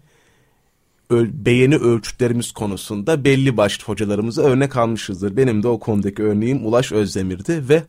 beğeni 1.12 1.76
ölçütlerimiz 1.76 2.52
konusunda 2.52 3.24
belli 3.24 3.58
başlı 3.58 3.84
hocalarımıza 3.84 4.42
örnek 4.42 4.78
almışızdır. 4.78 5.38
Benim 5.38 5.64
de 5.64 5.68
o 5.68 5.80
konudaki 5.80 6.24
örneğim 6.24 6.66
Ulaş 6.66 6.92
Özdemir'di 6.92 7.70
ve 7.70 7.84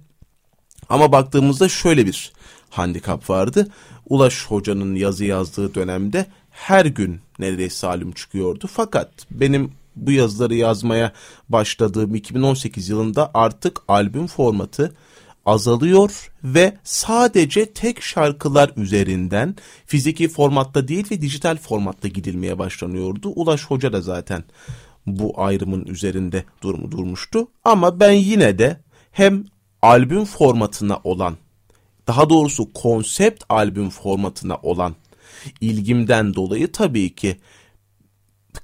ama 0.89 1.13
baktığımızda 1.13 1.69
şöyle 1.69 2.07
bir 2.07 2.33
handikap 2.71 3.31
vardı. 3.31 3.69
Ulaş 4.09 4.47
hocanın 4.47 4.95
yazı 4.95 5.25
yazdığı 5.25 5.75
dönemde 5.75 6.27
her 6.51 6.87
gün 6.87 7.21
neredeyse 7.39 7.87
albüm 7.87 8.13
çıkıyordu. 8.13 8.67
Fakat 8.73 9.11
benim 9.31 9.73
bu 9.97 10.13
yazıları 10.13 10.55
yazmaya 10.55 11.13
başladığım 11.49 12.15
2018 12.15 12.89
yılında 12.89 13.31
artık 13.35 13.81
albüm 13.89 14.27
formatı 14.27 14.95
azalıyor 15.47 16.31
ve 16.45 16.77
sadece 16.85 17.73
tek 17.73 18.03
şarkılar 18.03 18.73
üzerinden 18.77 19.57
fiziki 19.87 20.29
formatta 20.29 20.89
değil 20.89 21.07
ve 21.11 21.21
dijital 21.21 21.57
formatta 21.57 22.09
gidilmeye 22.09 22.59
başlanıyordu. 22.59 23.29
Ulaş 23.29 23.65
Hoca 23.65 23.93
da 23.93 24.01
zaten 24.01 24.45
bu 25.07 25.33
ayrımın 25.37 25.85
üzerinde 25.85 26.45
durumu 26.63 26.91
durmuştu. 26.91 27.49
Ama 27.65 28.01
ben 28.01 28.13
yine 28.13 28.59
de 28.59 28.81
hem 29.13 29.45
albüm 29.83 30.25
formatına 30.25 31.01
olan 31.05 31.37
daha 32.07 32.31
doğrusu 32.31 32.73
konsept 32.73 33.45
albüm 33.49 33.91
formatına 33.91 34.57
olan 34.57 34.95
ilgimden 35.61 36.35
dolayı 36.35 36.73
tabii 36.73 37.15
ki 37.15 37.37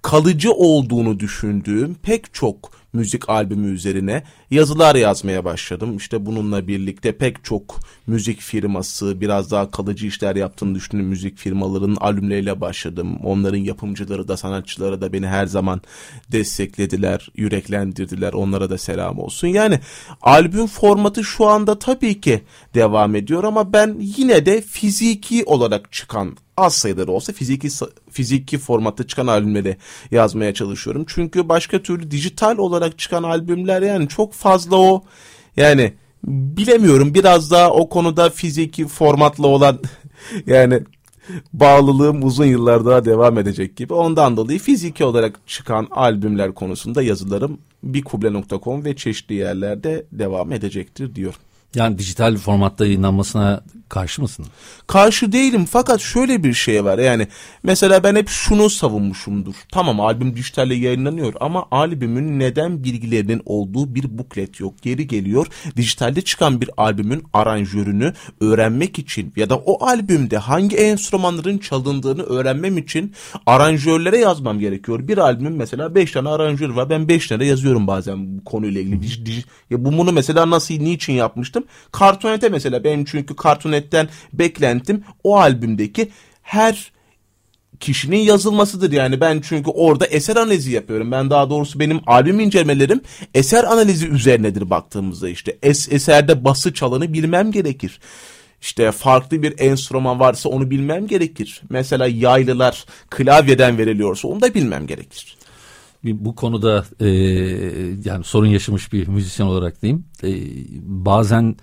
kalıcı 0.02 0.52
olduğunu 0.52 1.20
düşündüğüm 1.20 1.94
pek 1.94 2.34
çok 2.34 2.70
müzik 2.92 3.28
albümü 3.30 3.70
üzerine 3.72 4.22
yazılar 4.52 4.94
yazmaya 4.94 5.44
başladım. 5.44 5.96
İşte 5.96 6.26
bununla 6.26 6.68
birlikte 6.68 7.16
pek 7.16 7.44
çok 7.44 7.80
müzik 8.06 8.40
firması 8.40 9.20
biraz 9.20 9.50
daha 9.50 9.70
kalıcı 9.70 10.06
işler 10.06 10.36
yaptığını 10.36 10.74
düşündüğüm 10.74 11.06
müzik 11.06 11.38
firmalarının 11.38 11.96
albümleriyle 11.96 12.60
başladım. 12.60 13.18
Onların 13.24 13.58
yapımcıları 13.58 14.28
da 14.28 14.36
sanatçıları 14.36 15.00
da 15.00 15.12
beni 15.12 15.26
her 15.26 15.46
zaman 15.46 15.80
desteklediler, 16.32 17.28
yüreklendirdiler. 17.36 18.32
Onlara 18.32 18.70
da 18.70 18.78
selam 18.78 19.18
olsun. 19.18 19.48
Yani 19.48 19.80
albüm 20.22 20.66
formatı 20.66 21.24
şu 21.24 21.46
anda 21.46 21.78
tabii 21.78 22.20
ki 22.20 22.42
devam 22.74 23.14
ediyor 23.14 23.44
ama 23.44 23.72
ben 23.72 23.96
yine 24.00 24.46
de 24.46 24.60
fiziki 24.60 25.44
olarak 25.44 25.92
çıkan 25.92 26.36
az 26.56 26.74
sayıda 26.74 27.06
da 27.06 27.12
olsa 27.12 27.32
fiziki 27.32 27.68
fiziki 28.10 28.58
formatta 28.58 29.06
çıkan 29.06 29.26
albümleri 29.26 29.76
yazmaya 30.10 30.54
çalışıyorum. 30.54 31.04
Çünkü 31.08 31.48
başka 31.48 31.82
türlü 31.82 32.10
dijital 32.10 32.58
olarak 32.58 32.98
çıkan 32.98 33.22
albümler 33.22 33.82
yani 33.82 34.08
çok 34.08 34.34
fazla 34.42 34.76
o 34.76 35.04
yani 35.56 35.94
bilemiyorum 36.24 37.14
biraz 37.14 37.50
daha 37.50 37.70
o 37.70 37.88
konuda 37.88 38.30
fiziki 38.30 38.86
formatla 38.86 39.46
olan 39.46 39.78
yani 40.46 40.82
bağlılığım 41.52 42.24
uzun 42.24 42.44
yıllar 42.44 42.86
daha 42.86 43.04
devam 43.04 43.38
edecek 43.38 43.76
gibi. 43.76 43.94
Ondan 43.94 44.36
dolayı 44.36 44.58
fiziki 44.58 45.04
olarak 45.04 45.40
çıkan 45.46 45.88
albümler 45.90 46.52
konusunda 46.54 47.02
yazılarım 47.02 47.58
bikuble.com 47.82 48.84
ve 48.84 48.96
çeşitli 48.96 49.34
yerlerde 49.34 50.06
devam 50.12 50.52
edecektir 50.52 51.14
diyor. 51.14 51.34
Yani 51.74 51.98
dijital 51.98 52.36
formatta 52.36 52.86
yayınlanmasına 52.86 53.62
karşı 53.88 54.22
mısın? 54.22 54.46
Karşı 54.86 55.32
değilim 55.32 55.64
fakat 55.70 56.00
şöyle 56.00 56.44
bir 56.44 56.54
şey 56.54 56.84
var 56.84 56.98
yani 56.98 57.28
mesela 57.62 58.04
ben 58.04 58.16
hep 58.16 58.28
şunu 58.28 58.70
savunmuşumdur. 58.70 59.54
Tamam 59.72 60.00
albüm 60.00 60.36
dijitalle 60.36 60.74
yayınlanıyor 60.74 61.34
ama 61.40 61.66
albümün 61.70 62.38
neden 62.38 62.84
bilgilerinin 62.84 63.42
olduğu 63.46 63.94
bir 63.94 64.18
buklet 64.18 64.60
yok. 64.60 64.74
Geri 64.82 65.06
geliyor 65.06 65.46
dijitalde 65.76 66.22
çıkan 66.22 66.60
bir 66.60 66.70
albümün 66.76 67.22
aranjörünü 67.32 68.12
öğrenmek 68.40 68.98
için 68.98 69.32
ya 69.36 69.50
da 69.50 69.56
o 69.56 69.86
albümde 69.86 70.38
hangi 70.38 70.76
enstrümanların 70.76 71.58
çalındığını 71.58 72.22
öğrenmem 72.22 72.78
için 72.78 73.12
aranjörlere 73.46 74.18
yazmam 74.18 74.58
gerekiyor. 74.58 75.08
Bir 75.08 75.18
albümün 75.18 75.52
mesela 75.52 75.94
5 75.94 76.12
tane 76.12 76.28
aranjör 76.28 76.68
var 76.68 76.90
ben 76.90 77.08
5 77.08 77.28
tane 77.28 77.44
yazıyorum 77.44 77.86
bazen 77.86 78.38
bu 78.38 78.44
konuyla 78.44 78.80
ilgili. 78.80 79.02
Dij, 79.02 79.26
dij, 79.26 79.44
ya 79.70 79.84
bunu 79.84 80.12
mesela 80.12 80.50
nasıl 80.50 80.74
niçin 80.74 81.12
yapmıştım? 81.12 81.61
Kartonete 81.92 82.48
mesela 82.48 82.84
benim 82.84 83.04
çünkü 83.04 83.36
Kartonet'ten 83.36 84.08
beklentim 84.32 85.04
o 85.24 85.36
albümdeki 85.36 86.10
her 86.42 86.92
kişinin 87.80 88.18
yazılmasıdır 88.18 88.92
yani 88.92 89.20
ben 89.20 89.40
çünkü 89.40 89.70
orada 89.70 90.06
eser 90.06 90.36
analizi 90.36 90.72
yapıyorum. 90.72 91.12
Ben 91.12 91.30
daha 91.30 91.50
doğrusu 91.50 91.80
benim 91.80 92.00
albüm 92.06 92.40
incelemelerim 92.40 93.00
eser 93.34 93.64
analizi 93.64 94.08
üzerinedir 94.08 94.70
baktığımızda 94.70 95.28
işte 95.28 95.58
es 95.62 95.92
eserde 95.92 96.44
bası 96.44 96.74
çalanı 96.74 97.12
bilmem 97.12 97.52
gerekir. 97.52 98.00
İşte 98.60 98.92
farklı 98.92 99.42
bir 99.42 99.54
enstrüman 99.58 100.20
varsa 100.20 100.48
onu 100.48 100.70
bilmem 100.70 101.06
gerekir. 101.06 101.62
Mesela 101.68 102.06
yaylılar 102.06 102.84
klavyeden 103.10 103.78
veriliyorsa 103.78 104.28
onu 104.28 104.40
da 104.40 104.54
bilmem 104.54 104.86
gerekir 104.86 105.36
bu 106.04 106.34
konuda 106.34 106.84
e, 107.00 107.08
yani 108.04 108.24
sorun 108.24 108.46
yaşamış 108.46 108.92
bir 108.92 109.08
müzisyen 109.08 109.46
olarak 109.46 109.82
diyeyim. 109.82 110.04
E, 110.22 110.30
bazen 110.82 111.56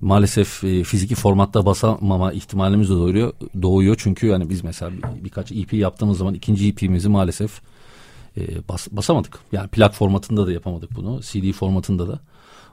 maalesef 0.00 0.64
e, 0.64 0.84
fiziki 0.84 1.14
formatta 1.14 1.66
basamama 1.66 2.32
ihtimalimiz 2.32 2.90
de 2.90 2.94
doğuyor. 2.94 3.32
doğuyor. 3.62 3.96
Çünkü 3.98 4.26
yani 4.26 4.50
biz 4.50 4.64
mesela 4.64 4.92
bir, 4.92 5.24
birkaç 5.24 5.52
EP 5.52 5.72
yaptığımız 5.72 6.18
zaman 6.18 6.34
ikinci 6.34 6.68
EP'mizi 6.68 7.08
maalesef 7.08 7.60
e, 8.36 8.68
bas, 8.68 8.88
basamadık. 8.90 9.38
Yani 9.52 9.68
plak 9.68 9.94
formatında 9.94 10.46
da 10.46 10.52
yapamadık 10.52 10.96
bunu. 10.96 11.20
CD 11.20 11.52
formatında 11.52 12.08
da. 12.08 12.20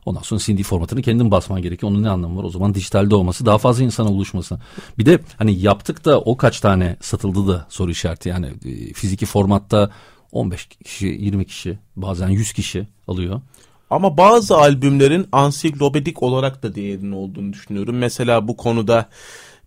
Ondan 0.06 0.22
sonra 0.22 0.42
CD 0.42 0.64
formatını 0.64 1.02
kendin 1.02 1.32
basman 1.32 1.62
gerekiyor. 1.62 1.92
Onun 1.92 2.04
ne 2.04 2.10
anlamı 2.10 2.38
var? 2.38 2.44
O 2.44 2.50
zaman 2.50 2.74
dijitalde 2.74 3.16
olması 3.16 3.46
daha 3.46 3.58
fazla 3.58 3.84
insana 3.84 4.10
ulaşması. 4.10 4.60
Bir 4.98 5.06
de 5.06 5.20
hani 5.38 5.60
yaptık 5.60 6.06
da 6.06 6.20
o 6.22 6.38
kaç 6.38 6.60
tane 6.60 6.98
satıldı 7.02 7.48
da 7.48 7.66
soru 7.70 7.92
işareti. 7.92 8.30
Yani 8.30 8.54
e, 8.66 8.94
fiziki 8.94 9.26
formatta 9.26 9.92
15 10.36 10.66
kişi, 10.66 11.08
20 11.08 11.46
kişi, 11.46 11.78
bazen 11.96 12.30
100 12.30 12.54
kişi 12.54 12.88
alıyor. 13.08 13.42
Ama 13.90 14.18
bazı 14.18 14.58
albümlerin 14.58 15.28
ansiklopedik 15.32 16.24
olarak 16.24 16.64
da 16.64 16.76
değerinin 16.76 17.12
olduğunu 17.12 17.54
düşünüyorum. 17.54 17.98
Mesela 17.98 18.48
bu 18.48 18.58
konuda 18.58 19.10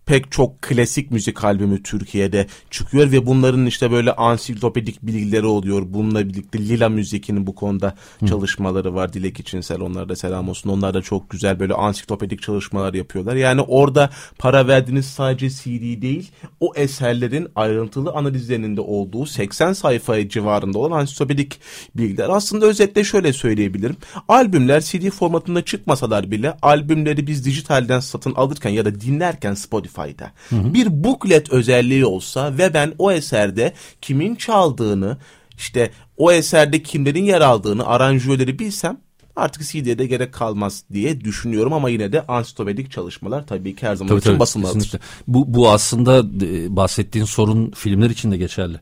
pek 0.09 0.31
çok 0.31 0.61
klasik 0.61 1.11
müzik 1.11 1.43
albümü 1.43 1.83
Türkiye'de 1.83 2.47
çıkıyor 2.69 3.11
ve 3.11 3.25
bunların 3.25 3.65
işte 3.65 3.91
böyle 3.91 4.13
ansiklopedik 4.13 5.03
bilgileri 5.03 5.45
oluyor. 5.45 5.83
Bununla 5.87 6.29
birlikte 6.29 6.59
Lila 6.59 6.89
Müzik'in 6.89 7.47
bu 7.47 7.55
konuda 7.55 7.95
Hı. 8.19 8.27
çalışmaları 8.27 8.95
var. 8.95 9.13
Dilek 9.13 9.39
İçinsel 9.39 9.81
onlara 9.81 10.09
da 10.09 10.15
selam 10.15 10.49
olsun. 10.49 10.69
Onlar 10.69 10.93
da 10.93 11.01
çok 11.01 11.29
güzel 11.29 11.59
böyle 11.59 11.73
ansiklopedik 11.73 12.41
çalışmalar 12.41 12.93
yapıyorlar. 12.93 13.35
Yani 13.35 13.61
orada 13.61 14.09
para 14.37 14.67
verdiğiniz 14.67 15.05
sadece 15.05 15.49
CD 15.49 16.01
değil 16.01 16.31
o 16.59 16.71
eserlerin 16.75 17.47
ayrıntılı 17.55 18.11
analizlerinin 18.11 18.77
de 18.77 18.81
olduğu 18.81 19.25
80 19.25 19.73
sayfa 19.73 20.29
civarında 20.29 20.77
olan 20.79 20.99
ansiklopedik 20.99 21.59
bilgiler. 21.95 22.29
Aslında 22.29 22.65
özetle 22.65 23.03
şöyle 23.03 23.33
söyleyebilirim. 23.33 23.97
Albümler 24.27 24.81
CD 24.81 25.09
formatında 25.09 25.65
çıkmasalar 25.65 26.31
bile 26.31 26.57
albümleri 26.61 27.27
biz 27.27 27.45
dijitalden 27.45 27.99
satın 27.99 28.33
alırken 28.35 28.69
ya 28.69 28.85
da 28.85 29.01
dinlerken 29.01 29.53
Spotify 29.53 29.98
Spotify'da 29.99 30.31
hı 30.49 30.55
hı. 30.55 30.73
bir 30.73 31.03
booklet 31.03 31.49
özelliği 31.49 32.05
olsa 32.05 32.57
ve 32.57 32.73
ben 32.73 32.93
o 32.97 33.11
eserde 33.11 33.73
kimin 34.01 34.35
çaldığını 34.35 35.17
işte 35.57 35.91
o 36.17 36.31
eserde 36.31 36.83
kimlerin 36.83 37.23
yer 37.23 37.41
aldığını 37.41 37.87
aranjörleri 37.87 38.59
bilsem 38.59 38.97
artık 39.35 39.63
CD'de 39.63 40.05
gerek 40.05 40.33
kalmaz 40.33 40.83
diye 40.93 41.21
düşünüyorum 41.21 41.73
ama 41.73 41.89
yine 41.89 42.11
de 42.11 42.27
ansiklopedic 42.27 42.89
çalışmalar 42.89 43.47
tabii 43.47 43.75
ki 43.75 43.87
her 43.87 43.95
zaman 43.95 44.09
tabii, 44.09 44.19
için 44.19 44.29
tabii, 44.29 44.39
basılmalıdır. 44.39 44.91
Bu, 45.27 45.53
bu 45.53 45.69
aslında 45.69 46.19
e, 46.45 46.75
bahsettiğin 46.75 47.25
sorun 47.25 47.71
filmler 47.71 48.09
için 48.09 48.31
de 48.31 48.37
geçerli. 48.37 48.79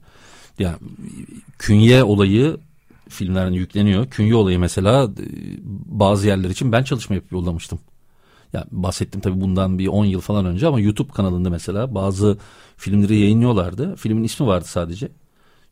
Yani 0.60 0.78
künye 1.58 2.04
olayı 2.04 2.58
filmlerden 3.10 3.52
yükleniyor. 3.52 4.10
Künye 4.10 4.36
olayı 4.36 4.60
mesela 4.60 5.04
e, 5.04 5.26
bazı 5.86 6.28
yerler 6.28 6.50
için 6.50 6.72
ben 6.72 6.84
çalışma 6.84 7.16
yapıp 7.16 7.32
yollamıştım. 7.32 7.80
Ya 8.58 8.66
bahsettim 8.72 9.22
tabii 9.22 9.42
bundan 9.42 9.80
bir 9.80 9.88
10 9.88 10.06
yıl 10.06 10.22
falan 10.22 10.46
önce 10.46 10.68
ama 10.68 10.80
YouTube 10.80 11.12
kanalında 11.12 11.50
mesela 11.50 11.96
bazı 11.96 12.38
filmleri 12.78 13.18
yayınlıyorlardı. 13.18 13.96
Filmin 13.96 14.24
ismi 14.24 14.48
vardı 14.48 14.66
sadece. 14.68 15.12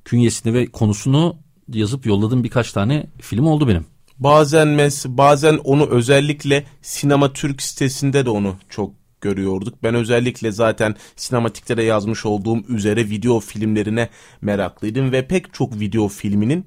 Künyesini 0.05 0.53
ve 0.53 0.65
konusunu 0.65 1.35
yazıp 1.73 2.05
yolladığım 2.05 2.43
birkaç 2.43 2.71
tane 2.71 3.07
film 3.21 3.45
oldu 3.45 3.67
benim. 3.67 3.85
Bazen 4.19 4.67
mes 4.67 5.05
bazen 5.05 5.57
onu 5.63 5.85
özellikle 5.85 6.65
Sinema 6.81 7.33
Türk 7.33 7.61
sitesinde 7.61 8.25
de 8.25 8.29
onu 8.29 8.55
çok 8.69 8.93
görüyorduk. 9.21 9.83
Ben 9.83 9.95
özellikle 9.95 10.51
zaten 10.51 10.95
sinematiklere 11.15 11.83
yazmış 11.83 12.25
olduğum 12.25 12.67
üzere 12.67 13.09
video 13.09 13.39
filmlerine 13.39 14.09
meraklıydım 14.41 15.11
ve 15.11 15.27
pek 15.27 15.53
çok 15.53 15.79
video 15.79 16.07
filminin 16.07 16.65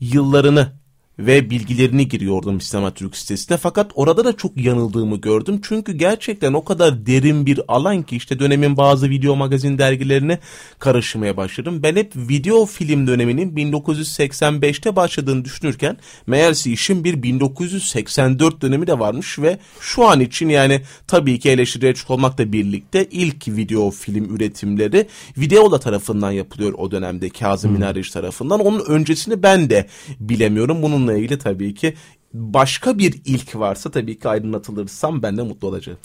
yıllarını 0.00 0.72
ve 1.18 1.50
bilgilerini 1.50 2.08
giriyordum 2.08 2.60
Sinema 2.60 2.94
Türk 2.94 3.16
sitesine. 3.16 3.56
Fakat 3.56 3.90
orada 3.94 4.24
da 4.24 4.36
çok 4.36 4.56
yanıldığımı 4.56 5.16
gördüm. 5.16 5.60
Çünkü 5.62 5.92
gerçekten 5.92 6.52
o 6.52 6.64
kadar 6.64 7.06
derin 7.06 7.46
bir 7.46 7.60
alan 7.68 8.02
ki 8.02 8.16
işte 8.16 8.38
dönemin 8.38 8.76
bazı 8.76 9.10
video 9.10 9.36
magazin 9.36 9.78
dergilerine 9.78 10.38
karışmaya 10.78 11.36
başladım. 11.36 11.80
Ben 11.82 11.96
hep 11.96 12.12
video 12.16 12.66
film 12.66 13.06
döneminin 13.06 13.56
1985'te 13.56 14.96
başladığını 14.96 15.44
düşünürken 15.44 15.96
meğerse 16.26 16.70
işin 16.70 17.04
bir 17.04 17.22
1984 17.22 18.62
dönemi 18.62 18.86
de 18.86 18.98
varmış 18.98 19.38
ve 19.38 19.58
şu 19.80 20.08
an 20.08 20.20
için 20.20 20.48
yani 20.48 20.82
tabii 21.06 21.38
ki 21.38 21.50
eleştiriye 21.50 21.92
açık 21.92 22.10
olmakla 22.10 22.52
birlikte 22.52 23.08
ilk 23.10 23.48
video 23.48 23.90
film 23.90 24.36
üretimleri 24.36 25.06
Videola 25.38 25.80
tarafından 25.80 26.30
yapılıyor 26.30 26.72
o 26.78 26.90
dönemde 26.90 27.28
Kazım 27.28 27.70
hmm. 27.70 27.76
İnanç 27.76 28.10
tarafından. 28.10 28.60
Onun 28.60 28.84
öncesini 28.84 29.42
ben 29.42 29.70
de 29.70 29.86
bilemiyorum. 30.20 30.82
Bunun 30.82 31.07
bununla 31.08 31.18
ilgili 31.18 31.38
tabii 31.38 31.74
ki 31.74 31.94
başka 32.34 32.98
bir 32.98 33.20
ilk 33.24 33.56
varsa 33.56 33.90
tabii 33.90 34.18
ki 34.18 34.28
aydınlatılırsam 34.28 35.22
ben 35.22 35.36
de 35.36 35.42
mutlu 35.42 35.68
olacağım. 35.68 35.98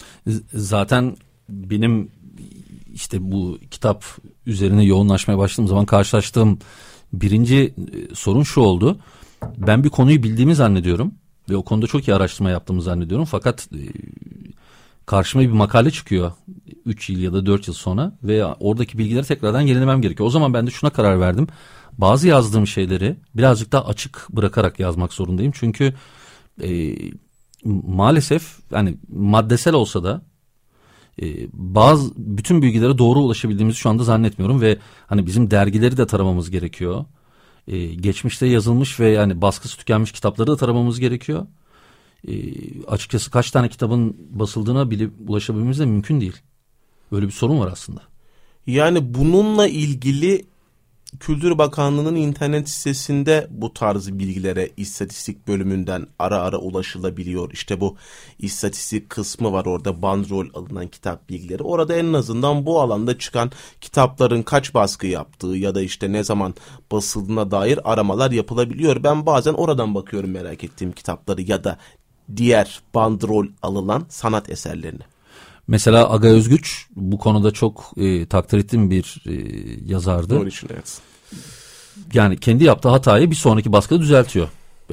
Zaten 0.54 1.18
benim 1.50 2.12
işte 2.94 3.32
bu 3.32 3.58
kitap 3.72 4.06
üzerine 4.46 4.84
yoğunlaşmaya 4.84 5.38
başladığım 5.38 5.68
zaman 5.68 5.86
karşılaştığım 5.86 6.60
birinci 7.14 7.58
e, 7.58 8.16
sorun 8.16 8.44
şu 8.44 8.62
oldu. 8.62 9.00
Ben 9.58 9.84
bir 9.84 9.90
konuyu 9.90 10.24
bildiğimi 10.24 10.56
zannediyorum 10.56 11.14
ve 11.50 11.56
o 11.56 11.64
konuda 11.64 11.88
çok 11.88 12.08
iyi 12.08 12.16
araştırma 12.16 12.50
yaptığımı 12.50 12.82
zannediyorum. 12.82 13.26
Fakat 13.26 13.70
e, 13.74 13.80
karşıma 15.06 15.44
bir 15.44 15.52
makale 15.52 15.92
çıkıyor 15.92 16.32
3 16.86 17.10
yıl 17.10 17.20
ya 17.20 17.34
da 17.34 17.46
4 17.46 17.68
yıl 17.68 17.76
sonra 17.76 18.18
ve 18.24 18.46
oradaki 18.46 18.98
bilgileri 18.98 19.26
tekrardan 19.26 19.62
yenilemem 19.62 20.02
gerekiyor. 20.02 20.28
O 20.28 20.30
zaman 20.30 20.54
ben 20.54 20.68
de 20.68 20.72
şuna 20.72 20.90
karar 20.90 21.20
verdim 21.20 21.48
bazı 21.98 22.28
yazdığım 22.28 22.68
şeyleri 22.68 23.16
birazcık 23.36 23.72
daha 23.72 23.86
açık 23.86 24.28
bırakarak 24.30 24.80
yazmak 24.80 25.14
zorundayım. 25.14 25.52
Çünkü 25.56 25.94
e, 26.64 26.96
maalesef 27.66 28.58
yani 28.72 28.98
maddesel 29.10 29.74
olsa 29.74 30.04
da 30.04 30.22
e, 31.22 31.26
bazı 31.54 32.12
bütün 32.18 32.62
bilgilere 32.62 32.98
doğru 32.98 33.20
ulaşabildiğimizi 33.20 33.78
şu 33.80 33.90
anda 33.90 34.04
zannetmiyorum 34.04 34.62
ve 34.62 34.78
hani 35.08 35.26
bizim 35.26 35.52
dergileri 35.52 35.98
de 35.98 36.08
taramamız 36.08 36.50
gerekiyor. 36.50 37.06
E, 37.68 37.86
geçmişte 37.86 38.46
yazılmış 38.46 39.00
ve 39.00 39.10
yani 39.10 39.42
baskısı 39.42 39.78
tükenmiş 39.78 40.12
kitapları 40.12 40.48
da 40.48 40.58
taramamız 40.58 41.00
gerekiyor. 41.00 41.48
E, 42.28 42.34
açıkçası 42.84 43.32
kaç 43.32 43.52
tane 43.52 43.70
kitabın 43.70 44.18
basıldığına 44.30 44.92
bile 44.92 45.10
ulaşabilmemiz 45.28 45.80
de 45.80 45.86
mümkün 45.86 46.22
değil. 46.22 46.38
Böyle 47.12 47.26
bir 47.26 47.32
sorun 47.32 47.60
var 47.60 47.72
aslında. 47.72 48.02
Yani 48.68 49.14
bununla 49.14 49.68
ilgili 49.68 50.46
Kültür 51.20 51.58
Bakanlığı'nın 51.58 52.16
internet 52.16 52.70
sitesinde 52.70 53.48
bu 53.50 53.74
tarz 53.74 54.20
bilgilere 54.20 54.70
istatistik 54.78 55.48
bölümünden 55.48 56.08
ara 56.20 56.38
ara 56.38 56.58
ulaşılabiliyor. 56.58 57.52
İşte 57.52 57.82
bu 57.82 57.96
istatistik 58.40 59.10
kısmı 59.10 59.52
var 59.52 59.66
orada 59.66 60.02
bandrol 60.02 60.48
alınan 60.54 60.88
kitap 60.88 61.30
bilgileri. 61.30 61.64
Orada 61.64 61.96
en 61.96 62.14
azından 62.14 62.66
bu 62.66 62.82
alanda 62.82 63.18
çıkan 63.18 63.52
kitapların 63.82 64.44
kaç 64.44 64.74
baskı 64.74 65.08
yaptığı 65.08 65.48
ya 65.48 65.76
da 65.76 65.82
işte 65.82 66.12
ne 66.12 66.24
zaman 66.24 66.56
basıldığına 66.92 67.52
dair 67.52 67.92
aramalar 67.92 68.32
yapılabiliyor. 68.32 69.04
Ben 69.04 69.26
bazen 69.26 69.54
oradan 69.54 69.96
bakıyorum 69.96 70.32
merak 70.32 70.64
ettiğim 70.64 70.92
kitapları 70.92 71.42
ya 71.42 71.64
da 71.64 71.78
diğer 72.36 72.82
bandrol 72.96 73.48
alınan 73.62 74.06
sanat 74.10 74.50
eserlerini. 74.50 75.02
Mesela 75.68 76.14
Aga 76.14 76.28
Özgüç 76.28 76.88
bu 76.96 77.18
konuda 77.18 77.52
çok 77.52 77.92
e, 77.98 78.26
takdir 78.26 78.58
ettiğim 78.58 78.92
bir 78.92 79.24
e, 79.26 79.34
yazardı. 79.86 80.38
Onun 80.40 80.46
için 80.46 80.68
evet. 80.74 81.02
Yani 82.14 82.38
kendi 82.38 82.64
yaptığı 82.64 82.90
hatayı 82.90 83.32
bir 83.32 83.36
sonraki 83.36 83.72
baskıda 83.72 84.00
düzeltiyor. 84.00 84.48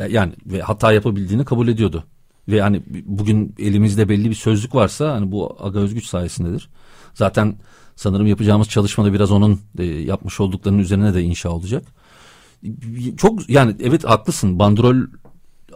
Yani 0.09 0.33
ve 0.47 0.61
hata 0.61 0.93
yapabildiğini 0.93 1.45
kabul 1.45 1.69
ediyordu. 1.69 2.05
Ve 2.49 2.61
hani 2.61 2.83
bugün 3.05 3.55
elimizde 3.59 4.09
belli 4.09 4.31
bir 4.31 4.35
sözlük 4.35 4.75
varsa 4.75 5.12
hani 5.12 5.33
bu 5.33 5.57
Aga 5.61 5.79
Özgüç 5.79 6.07
sayesindedir. 6.07 6.69
Zaten 7.14 7.57
sanırım 7.97 8.27
yapacağımız 8.27 8.69
çalışmada 8.69 9.12
biraz 9.12 9.31
onun 9.31 9.61
e, 9.79 9.85
yapmış 9.85 10.40
olduklarının 10.40 10.79
üzerine 10.79 11.14
de 11.14 11.23
inşa 11.23 11.51
olacak. 11.51 11.85
Çok 13.16 13.51
yani 13.51 13.77
evet 13.81 14.05
haklısın 14.05 14.59
bandrol 14.59 14.97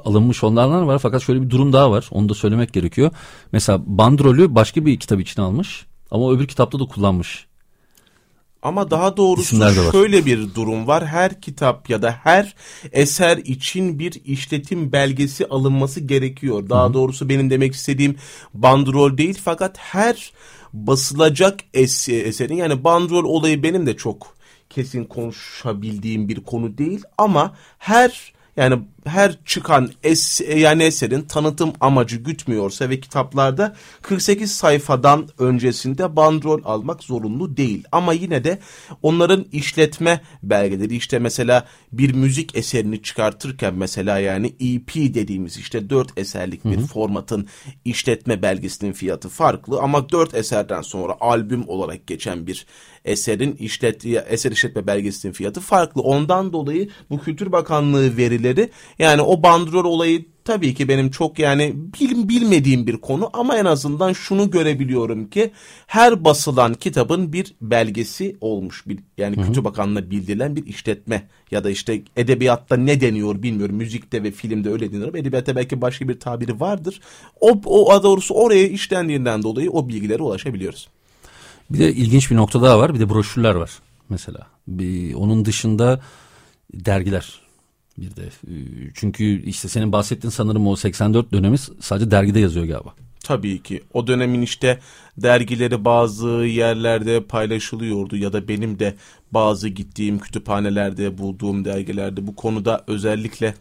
alınmış 0.05 0.45
onlardan 0.45 0.87
var 0.87 0.99
fakat 0.99 1.23
şöyle 1.23 1.43
bir 1.43 1.51
durum 1.51 1.73
daha 1.73 1.91
var. 1.91 2.09
Onu 2.11 2.29
da 2.29 2.35
söylemek 2.35 2.73
gerekiyor. 2.73 3.11
Mesela 3.53 3.83
bandrolü 3.87 4.55
başka 4.55 4.87
bir 4.87 4.99
kitap 4.99 5.21
için 5.21 5.43
almış 5.43 5.87
ama 6.11 6.33
öbür 6.33 6.47
kitapta 6.47 6.79
da 6.79 6.85
kullanmış. 6.85 7.47
Ama 8.63 8.91
daha 8.91 9.17
doğrusu 9.17 9.57
şöyle 9.93 10.27
bir 10.27 10.55
durum 10.55 10.87
var. 10.87 11.07
Her 11.07 11.41
kitap 11.41 11.91
ya 11.91 12.03
da 12.03 12.11
her 12.11 12.55
eser 12.93 13.37
için 13.37 13.99
bir 13.99 14.25
işletim 14.25 14.93
belgesi 14.93 15.47
alınması 15.47 16.01
gerekiyor. 16.01 16.69
Daha 16.69 16.85
Hı-hı. 16.85 16.95
doğrusu 16.95 17.29
benim 17.29 17.51
demek 17.51 17.75
istediğim 17.75 18.17
bandrol 18.55 19.19
değil 19.19 19.39
fakat 19.45 19.79
her 19.79 20.33
basılacak 20.73 21.61
es- 21.75 22.13
eserin 22.13 22.57
yani 22.57 22.85
bandrol 22.85 23.25
olayı 23.25 23.63
benim 23.63 23.87
de 23.87 23.97
çok 23.97 24.37
kesin 24.71 25.05
konuşabildiğim 25.05 26.29
bir 26.29 26.41
konu 26.41 26.79
değil 26.79 27.03
ama 27.19 27.57
her 27.79 28.33
yani 28.57 28.79
her 29.05 29.39
çıkan 29.45 29.91
es, 30.03 30.41
yani 30.57 30.83
eserin 30.83 31.23
tanıtım 31.23 31.73
amacı 31.81 32.17
gütmüyorsa 32.17 32.91
ve 32.91 33.01
kitaplarda 33.01 33.77
48 34.03 34.53
sayfadan 34.53 35.29
öncesinde 35.39 36.17
bandrol 36.17 36.61
almak 36.65 37.03
zorunlu 37.03 37.57
değil. 37.57 37.85
Ama 37.93 38.13
yine 38.13 38.45
de 38.45 38.59
onların 39.03 39.45
işletme 39.53 40.21
belgeleri 40.43 40.97
işte 40.97 41.19
mesela 41.19 41.67
bir 41.93 42.15
müzik 42.15 42.57
eserini 42.57 43.03
çıkartırken 43.03 43.75
mesela 43.75 44.19
yani 44.19 44.47
EP 44.47 44.95
dediğimiz 44.95 45.57
işte 45.57 45.91
4 45.91 46.19
eserlik 46.19 46.65
bir 46.65 46.77
hı 46.77 46.81
hı. 46.81 46.87
formatın 46.87 47.47
işletme 47.85 48.43
belgesinin 48.43 48.93
fiyatı 48.93 49.29
farklı 49.29 49.81
ama 49.81 50.11
4 50.11 50.35
eserden 50.35 50.83
sonra 50.83 51.17
albüm 51.21 51.69
olarak 51.69 52.07
geçen 52.07 52.47
bir 52.47 52.67
eserin 53.05 53.53
işlet 53.53 54.07
eser 54.07 54.53
işletme 54.53 54.87
belgesinin 54.87 55.33
fiyatı 55.33 55.61
farklı. 55.61 56.03
Ondan 56.03 56.53
dolayı 56.53 56.89
bu 57.11 57.21
Kültür 57.21 57.53
Bakanlığı 57.53 58.17
verileri 58.17 58.71
yani 58.99 59.23
o 59.23 59.43
bandrol 59.43 59.85
olayı 59.85 60.25
tabii 60.45 60.75
ki 60.75 60.89
benim 60.89 61.11
çok 61.11 61.39
yani 61.39 61.73
bil, 61.77 62.29
bilmediğim 62.29 62.87
bir 62.87 62.97
konu 62.97 63.31
ama 63.33 63.59
en 63.59 63.65
azından 63.65 64.13
şunu 64.13 64.51
görebiliyorum 64.51 65.31
ki 65.31 65.51
her 65.87 66.25
basılan 66.25 66.75
kitabın 66.75 67.33
bir 67.33 67.55
belgesi 67.61 68.37
olmuş. 68.41 68.87
Bir, 68.87 68.99
yani 69.19 69.37
Kültür 69.37 69.65
Bakanlığı'na 69.65 70.11
bildirilen 70.11 70.57
bir 70.57 70.67
işletme 70.67 71.29
ya 71.51 71.65
da 71.65 71.71
işte 71.71 72.03
edebiyatta 72.17 72.77
ne 72.77 73.01
deniyor 73.01 73.43
bilmiyorum. 73.43 73.77
Müzikte 73.77 74.23
ve 74.23 74.31
filmde 74.31 74.71
öyle 74.71 74.93
denir 74.93 75.09
ama 75.09 75.19
edebiyatta 75.19 75.57
belki 75.57 75.81
başka 75.81 76.09
bir 76.09 76.21
tabiri 76.21 76.61
vardır. 76.61 77.01
O, 77.41 77.61
o 77.65 78.03
doğrusu 78.03 78.35
oraya 78.35 78.69
işlendiğinden 78.69 79.43
dolayı 79.43 79.71
o 79.71 79.89
bilgilere 79.89 80.23
ulaşabiliyoruz. 80.23 80.89
Bir 81.71 81.79
de 81.79 81.93
ilginç 81.93 82.31
bir 82.31 82.37
nokta 82.37 82.63
daha 82.63 82.79
var. 82.79 82.95
Bir 82.95 83.01
de 83.01 83.11
broşürler 83.11 83.55
var 83.55 83.71
mesela. 84.09 84.47
Bir, 84.69 85.15
onun 85.15 85.45
dışında 85.45 86.01
dergiler 86.75 87.44
bir 87.99 88.17
de. 88.17 88.29
Çünkü 88.95 89.43
işte 89.43 89.69
senin 89.69 89.93
bahsettiğin 89.93 90.31
sanırım 90.31 90.67
o 90.67 90.77
84 90.77 91.33
dönemi 91.33 91.59
sadece 91.59 92.11
dergide 92.11 92.41
yazıyor 92.41 92.67
galiba. 92.67 92.95
Tabii 93.25 93.63
ki. 93.63 93.83
O 93.93 94.07
dönemin 94.07 94.43
işte 94.43 94.79
dergileri 95.17 95.85
bazı 95.85 96.29
yerlerde 96.29 97.25
paylaşılıyordu 97.25 98.17
ya 98.17 98.33
da 98.33 98.49
benim 98.49 98.79
de 98.79 98.95
bazı 99.33 99.69
gittiğim 99.69 100.19
kütüphanelerde 100.19 101.19
bulduğum 101.19 101.65
dergilerde 101.65 102.27
bu 102.27 102.37
konuda 102.37 102.85
özellikle 102.87 103.55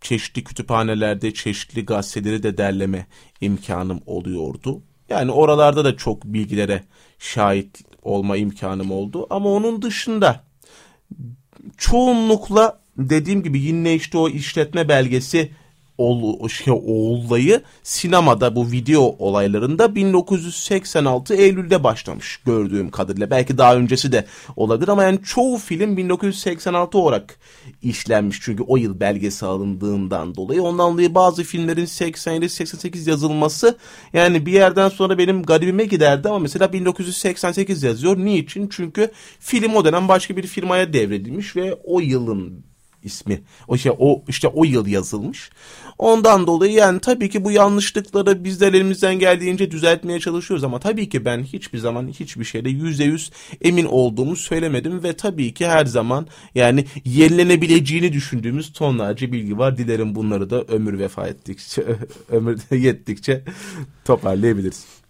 çeşitli 0.00 0.44
kütüphanelerde 0.44 1.34
çeşitli 1.34 1.84
gazeteleri 1.84 2.42
de 2.42 2.58
derleme 2.58 3.06
imkanım 3.40 4.00
oluyordu. 4.06 4.82
Yani 5.08 5.30
oralarda 5.30 5.84
da 5.84 5.96
çok 5.96 6.24
bilgilere 6.24 6.84
şahit 7.18 7.80
olma 8.02 8.36
imkanım 8.36 8.90
oldu. 8.90 9.26
Ama 9.30 9.48
onun 9.48 9.82
dışında 9.82 10.44
çoğunlukla 11.76 12.83
dediğim 12.98 13.42
gibi 13.42 13.60
yine 13.60 13.94
işte 13.94 14.18
o 14.18 14.28
işletme 14.28 14.88
belgesi 14.88 15.50
ol, 15.98 16.48
şey, 16.48 16.74
olayı 16.86 17.62
sinemada 17.82 18.56
bu 18.56 18.70
video 18.70 19.02
olaylarında 19.18 19.94
1986 19.94 21.34
Eylül'de 21.34 21.84
başlamış 21.84 22.40
gördüğüm 22.46 22.90
kadarıyla. 22.90 23.30
Belki 23.30 23.58
daha 23.58 23.76
öncesi 23.76 24.12
de 24.12 24.26
olabilir 24.56 24.88
ama 24.88 25.04
yani 25.04 25.22
çoğu 25.22 25.58
film 25.58 25.96
1986 25.96 26.98
olarak 26.98 27.38
işlenmiş. 27.82 28.38
Çünkü 28.42 28.62
o 28.62 28.76
yıl 28.76 29.00
belgesi 29.00 29.46
alındığından 29.46 30.34
dolayı. 30.34 30.62
Ondan 30.62 30.92
dolayı 30.92 31.14
bazı 31.14 31.44
filmlerin 31.44 31.86
87-88 31.86 33.10
yazılması 33.10 33.78
yani 34.12 34.46
bir 34.46 34.52
yerden 34.52 34.88
sonra 34.88 35.18
benim 35.18 35.42
garibime 35.42 35.84
giderdi 35.84 36.28
ama 36.28 36.38
mesela 36.38 36.72
1988 36.72 37.82
yazıyor. 37.82 38.16
Niçin? 38.16 38.68
Çünkü 38.68 39.10
film 39.40 39.74
o 39.74 39.84
dönem 39.84 40.08
başka 40.08 40.36
bir 40.36 40.46
firmaya 40.46 40.92
devredilmiş 40.92 41.56
ve 41.56 41.74
o 41.84 42.00
yılın 42.00 42.64
ismi. 43.04 43.42
O 43.68 43.76
şey 43.76 43.92
o 43.98 44.22
işte 44.28 44.48
o 44.48 44.64
yıl 44.64 44.86
yazılmış. 44.86 45.50
Ondan 45.98 46.46
dolayı 46.46 46.72
yani 46.72 47.00
tabii 47.00 47.30
ki 47.30 47.44
bu 47.44 47.50
yanlışlıkları 47.50 48.44
bizler 48.44 48.72
elimizden 48.72 49.18
geldiğince 49.18 49.70
düzeltmeye 49.70 50.20
çalışıyoruz 50.20 50.64
ama 50.64 50.80
tabii 50.80 51.08
ki 51.08 51.24
ben 51.24 51.42
hiçbir 51.42 51.78
zaman 51.78 52.08
hiçbir 52.08 52.44
şeyde 52.44 52.70
yüzde 52.70 53.04
yüz 53.04 53.30
emin 53.62 53.84
olduğumu 53.84 54.36
söylemedim 54.36 55.02
ve 55.02 55.12
tabii 55.12 55.54
ki 55.54 55.66
her 55.66 55.86
zaman 55.86 56.26
yani 56.54 56.84
yenilenebileceğini 57.04 58.12
düşündüğümüz 58.12 58.72
tonlarca 58.72 59.32
bilgi 59.32 59.58
var. 59.58 59.78
Dilerim 59.78 60.14
bunları 60.14 60.50
da 60.50 60.62
ömür 60.62 60.98
vefa 60.98 61.26
ettikçe 61.28 61.84
ömür 62.28 62.58
yettikçe 62.70 63.44
toparlayabiliriz. 64.04 65.03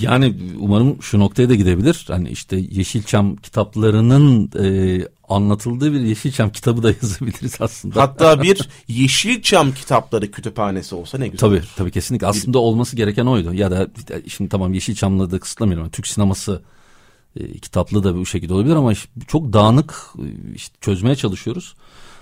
Yani 0.00 0.34
umarım 0.58 1.02
şu 1.02 1.18
noktaya 1.18 1.48
da 1.48 1.54
gidebilir. 1.54 2.04
Hani 2.08 2.28
işte 2.28 2.56
Yeşilçam 2.70 3.36
kitaplarının 3.36 4.50
e, 4.58 5.02
anlatıldığı 5.28 5.92
bir 5.92 6.00
Yeşilçam 6.00 6.50
kitabı 6.50 6.82
da 6.82 6.88
yazabiliriz 7.02 7.56
aslında. 7.60 8.02
Hatta 8.02 8.42
bir 8.42 8.68
Yeşilçam 8.88 9.72
kitapları 9.72 10.30
kütüphanesi 10.30 10.94
olsa 10.94 11.18
ne 11.18 11.28
güzel 11.28 11.48
Tabii 11.48 11.62
tabii 11.76 11.90
kesinlikle. 11.90 12.26
Aslında 12.26 12.58
olması 12.58 12.96
gereken 12.96 13.26
oydu. 13.26 13.54
Ya 13.54 13.70
da 13.70 13.88
şimdi 14.28 14.50
tamam 14.50 14.74
Yeşilçam'la 14.74 15.30
da 15.30 15.38
kısıtlamıyorum. 15.38 15.90
Türk 15.90 16.06
sineması 16.06 16.62
e, 17.36 17.58
kitaplı 17.58 18.04
da 18.04 18.16
bu 18.16 18.26
şekilde 18.26 18.54
olabilir 18.54 18.76
ama 18.76 18.92
çok 19.28 19.52
dağınık 19.52 19.94
e, 20.18 20.54
işte 20.54 20.74
çözmeye 20.80 21.16
çalışıyoruz. 21.16 21.74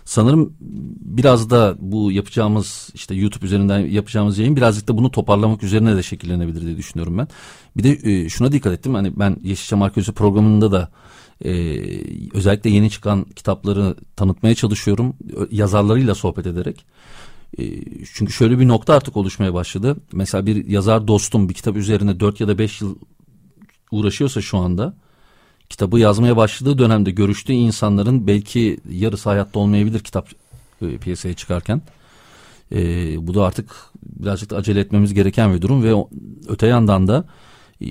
Sanırım 0.05 0.57
biraz 1.01 1.51
da 1.51 1.77
bu 1.79 2.13
yapacağımız 2.13 2.91
işte 2.95 3.15
YouTube 3.15 3.47
üzerinden 3.47 3.79
yapacağımız 3.79 4.39
yayın 4.39 4.57
birazcık 4.57 4.89
da 4.89 4.99
bunu 4.99 5.11
toparlamak 5.11 5.63
üzerine 5.63 5.97
de 5.97 6.03
şekillenebilir 6.03 6.61
diye 6.61 6.77
düşünüyorum 6.77 7.19
ben. 7.19 7.29
Bir 7.77 7.83
de 7.83 8.11
e, 8.11 8.29
şuna 8.29 8.53
dikkat 8.53 8.73
ettim. 8.73 8.95
Hani 8.95 9.19
ben 9.19 9.37
Yeşilçam 9.43 9.83
Arkeolojisi 9.83 10.13
programında 10.13 10.73
da 10.73 10.89
e, 11.45 11.51
özellikle 12.35 12.71
yeni 12.71 12.91
çıkan 12.91 13.25
kitapları 13.25 13.97
tanıtmaya 14.17 14.55
çalışıyorum. 14.55 15.17
Yazarlarıyla 15.51 16.15
sohbet 16.15 16.47
ederek. 16.47 16.87
E, 17.59 17.65
çünkü 18.15 18.33
şöyle 18.33 18.59
bir 18.59 18.69
nokta 18.69 18.95
artık 18.95 19.17
oluşmaya 19.17 19.55
başladı. 19.55 19.97
Mesela 20.13 20.47
bir 20.47 20.67
yazar 20.67 21.09
dostum 21.09 21.49
bir 21.49 21.55
kitap 21.55 21.77
üzerine 21.77 22.21
4 22.21 22.41
ya 22.41 22.49
da 22.49 22.59
5 22.59 22.81
yıl 22.81 22.97
uğraşıyorsa 23.91 24.41
şu 24.41 24.59
anda 24.59 24.97
kitabı 25.69 25.99
yazmaya 25.99 26.37
başladığı 26.37 26.79
dönemde 26.79 27.11
görüştüğü 27.11 27.53
insanların 27.53 28.27
belki 28.27 28.79
yarısı 28.91 29.29
hayatta 29.29 29.59
olmayabilir 29.59 30.01
kitap 30.01 30.29
e, 30.83 30.99
piyasaya 30.99 31.35
çıkarken. 31.35 31.83
E, 32.73 33.27
bu 33.27 33.35
da 33.35 33.45
artık 33.45 33.71
birazcık 34.03 34.51
da 34.51 34.57
acele 34.57 34.81
etmemiz 34.81 35.15
gereken 35.15 35.55
bir 35.55 35.63
durum 35.63 35.83
ve 35.83 35.95
o, 35.95 36.09
öte 36.49 36.67
yandan 36.67 37.09
da 37.09 37.25
e, 37.83 37.87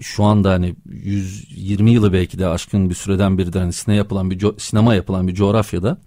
şu 0.00 0.24
anda 0.24 0.50
hani 0.50 0.74
120 0.86 1.90
yılı 1.90 2.12
belki 2.12 2.38
de 2.38 2.46
aşkın 2.46 2.90
bir 2.90 2.94
süreden 2.94 3.38
beri 3.38 3.52
de 3.52 3.58
hani 3.58 3.72
sinema 3.72 3.96
yapılan 3.96 4.30
bir 4.30 4.46
sinema 4.58 4.94
yapılan 4.94 5.28
bir 5.28 5.34
coğrafyada 5.34 5.98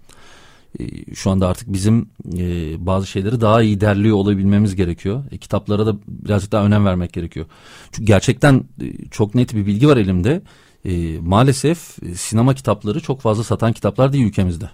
e, 0.79 1.15
şu 1.15 1.31
anda 1.31 1.47
artık 1.47 1.73
bizim 1.73 2.09
e, 2.37 2.75
bazı 2.85 3.07
şeyleri 3.07 3.41
daha 3.41 3.61
iyi 3.61 3.81
derliyor 3.81 4.17
olabilmemiz 4.17 4.75
gerekiyor. 4.75 5.23
E, 5.31 5.37
kitaplara 5.37 5.85
da 5.85 5.95
birazcık 6.07 6.51
daha 6.51 6.65
önem 6.65 6.85
vermek 6.85 7.13
gerekiyor. 7.13 7.45
Çünkü 7.91 8.05
gerçekten 8.05 8.63
e, 8.81 9.09
çok 9.11 9.35
net 9.35 9.55
bir 9.55 9.65
bilgi 9.65 9.87
var 9.87 9.97
elimde 9.97 10.41
e, 10.87 11.19
maalesef 11.19 11.79
sinema 12.15 12.55
kitapları 12.55 12.99
çok 12.99 13.21
fazla 13.21 13.43
satan 13.43 13.73
kitaplar 13.73 14.13
değil 14.13 14.25
ülkemizde. 14.25 14.69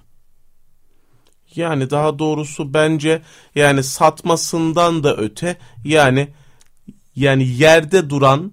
Yani 1.56 1.90
daha 1.90 2.20
doğrusu 2.20 2.74
bence 2.74 3.22
yani 3.56 3.84
satmasından 3.84 5.04
da 5.04 5.16
öte 5.18 5.58
yani 5.86 6.28
yani 7.16 7.48
yerde 7.48 8.10
duran 8.10 8.52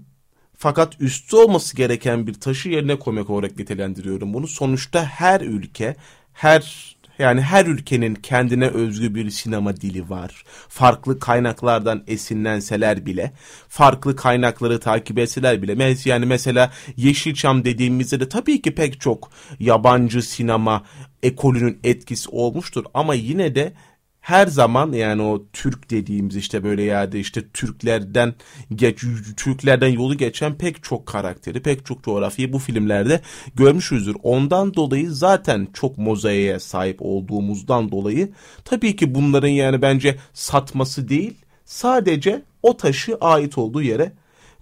fakat 0.56 1.00
üstü 1.00 1.36
olması 1.36 1.76
gereken 1.76 2.26
bir 2.26 2.34
taşı 2.34 2.68
yerine 2.68 2.98
koymak 2.98 3.30
olarak 3.30 3.58
nitelendiriyorum 3.58 4.34
bunu. 4.34 4.48
Sonuçta 4.48 5.04
her 5.04 5.40
ülke, 5.40 5.96
her 6.32 6.96
yani 7.20 7.40
her 7.40 7.66
ülkenin 7.66 8.14
kendine 8.14 8.66
özgü 8.66 9.14
bir 9.14 9.30
sinema 9.30 9.76
dili 9.76 10.10
var. 10.10 10.44
Farklı 10.68 11.18
kaynaklardan 11.18 12.04
esinlenseler 12.06 13.06
bile, 13.06 13.32
farklı 13.68 14.16
kaynakları 14.16 14.80
takip 14.80 15.18
etseler 15.18 15.62
bile. 15.62 15.96
Yani 16.04 16.26
mesela 16.26 16.70
Yeşilçam 16.96 17.64
dediğimizde 17.64 18.20
de 18.20 18.28
tabii 18.28 18.62
ki 18.62 18.74
pek 18.74 19.00
çok 19.00 19.30
yabancı 19.60 20.22
sinema 20.22 20.84
ekolünün 21.22 21.78
etkisi 21.84 22.28
olmuştur. 22.30 22.84
Ama 22.94 23.14
yine 23.14 23.54
de 23.54 23.72
her 24.20 24.46
zaman 24.46 24.92
yani 24.92 25.22
o 25.22 25.44
Türk 25.52 25.90
dediğimiz 25.90 26.36
işte 26.36 26.64
böyle 26.64 26.82
yerde 26.82 27.20
işte 27.20 27.48
Türklerden 27.48 28.34
geç 28.74 29.04
Türklerden 29.36 29.88
yolu 29.88 30.16
geçen 30.16 30.54
pek 30.54 30.82
çok 30.82 31.06
karakteri, 31.06 31.62
pek 31.62 31.86
çok 31.86 32.04
coğrafyayı 32.04 32.52
bu 32.52 32.58
filmlerde 32.58 33.20
görmüşüzdür. 33.54 34.16
Ondan 34.22 34.74
dolayı 34.74 35.10
zaten 35.10 35.68
çok 35.74 35.98
mozaiğe 35.98 36.60
sahip 36.60 36.96
olduğumuzdan 37.00 37.92
dolayı 37.92 38.32
tabii 38.64 38.96
ki 38.96 39.14
bunların 39.14 39.48
yani 39.48 39.82
bence 39.82 40.16
satması 40.32 41.08
değil, 41.08 41.34
sadece 41.64 42.42
o 42.62 42.76
taşı 42.76 43.16
ait 43.20 43.58
olduğu 43.58 43.82
yere 43.82 44.12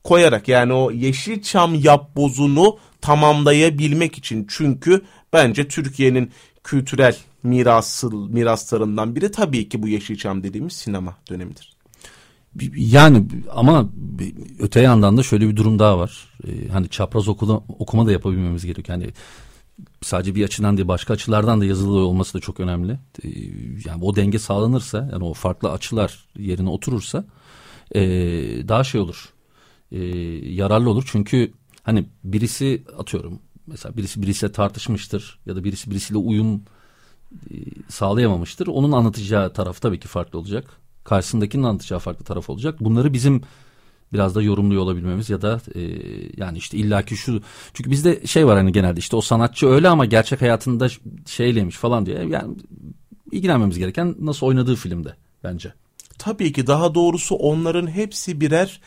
koyarak 0.05 0.49
yani 0.49 0.73
o 0.73 0.91
Yeşilçam 0.91 1.75
yapbozunu 1.75 2.79
tamamlayabilmek 3.01 4.19
için 4.19 4.47
çünkü 4.51 5.03
bence 5.33 5.69
Türkiye'nin 5.69 6.31
kültürel 6.65 7.17
mirası, 7.43 8.11
miraslarından 8.11 9.17
biri 9.17 9.31
tabii 9.31 9.69
ki 9.69 9.83
bu 9.83 9.89
Yeşilçam 9.89 10.43
dediğimiz 10.43 10.73
sinema 10.73 11.17
dönemidir. 11.31 11.79
Yani 12.77 13.27
ama 13.51 13.89
öte 14.59 14.81
yandan 14.81 15.17
da 15.17 15.23
şöyle 15.23 15.49
bir 15.49 15.57
durum 15.57 15.79
daha 15.79 15.99
var. 15.99 16.29
Ee, 16.47 16.69
hani 16.69 16.89
çapraz 16.89 17.29
okuma, 17.29 17.63
okuma 17.69 18.07
da 18.07 18.13
yapabilmemiz 18.13 18.67
gerekiyor. 18.67 18.99
Yani 18.99 19.13
sadece 20.03 20.35
bir 20.35 20.45
açıdan 20.45 20.77
değil 20.77 20.89
başka 20.89 21.15
açılardan 21.15 21.61
da 21.61 21.65
yazılı 21.65 21.99
olması 21.99 22.35
da 22.35 22.41
çok 22.41 22.61
önemli. 22.61 22.93
Ee, 23.25 23.29
yani 23.85 24.05
o 24.05 24.17
denge 24.17 24.39
sağlanırsa 24.39 25.09
yani 25.13 25.25
o 25.25 25.35
farklı 25.35 25.73
açılar 25.73 26.25
yerine 26.39 26.69
oturursa 26.69 27.25
e, 27.95 28.01
daha 28.69 28.85
şey 28.85 29.01
olur. 29.01 29.29
E, 29.93 29.99
yararlı 30.53 30.91
olur. 30.91 31.05
Çünkü 31.13 31.53
hani 31.83 32.07
birisi 32.25 32.83
atıyorum 32.99 33.39
mesela 33.67 33.97
birisi 33.97 34.23
birisiyle 34.23 34.53
tartışmıştır 34.53 35.39
ya 35.47 35.57
da 35.57 35.65
birisi 35.65 35.91
birisiyle 35.91 36.19
uyum 36.19 36.63
sağlayamamıştır. 37.89 38.67
Onun 38.67 38.93
anlatacağı 38.93 39.53
taraf 39.53 39.81
tabii 39.81 40.01
ki 40.01 40.09
farklı 40.09 40.39
olacak. 40.39 40.65
Karşısındakinin 41.05 41.63
anlatacağı 41.63 41.99
farklı 41.99 42.25
taraf 42.25 42.51
olacak. 42.51 42.81
Bunları 42.81 43.13
bizim 43.13 43.43
biraz 44.13 44.35
da 44.35 44.43
yorumluyor 44.43 44.83
olabilmemiz 44.83 45.31
ya 45.31 45.43
da 45.43 45.61
e, 45.75 45.81
yani 46.37 46.59
işte 46.59 46.79
illaki 46.79 47.17
şu 47.17 47.43
çünkü 47.75 47.91
bizde 47.91 48.27
şey 48.27 48.47
var 48.47 48.57
hani 48.57 48.73
genelde 48.73 49.01
işte 49.01 49.17
o 49.17 49.21
sanatçı 49.21 49.67
öyle 49.67 49.89
ama 49.89 50.05
gerçek 50.05 50.43
hayatında 50.43 50.89
şeyleymiş 51.27 51.77
falan 51.77 52.07
diye 52.07 52.25
yani 52.25 52.57
ilgilenmemiz 53.33 53.79
gereken 53.79 54.15
nasıl 54.21 54.47
oynadığı 54.47 54.77
filmde 54.77 55.15
bence. 55.45 55.73
Tabii 56.19 56.53
ki 56.53 56.67
daha 56.67 56.95
doğrusu 56.95 57.35
onların 57.35 57.87
hepsi 57.87 58.41
birer 58.41 58.81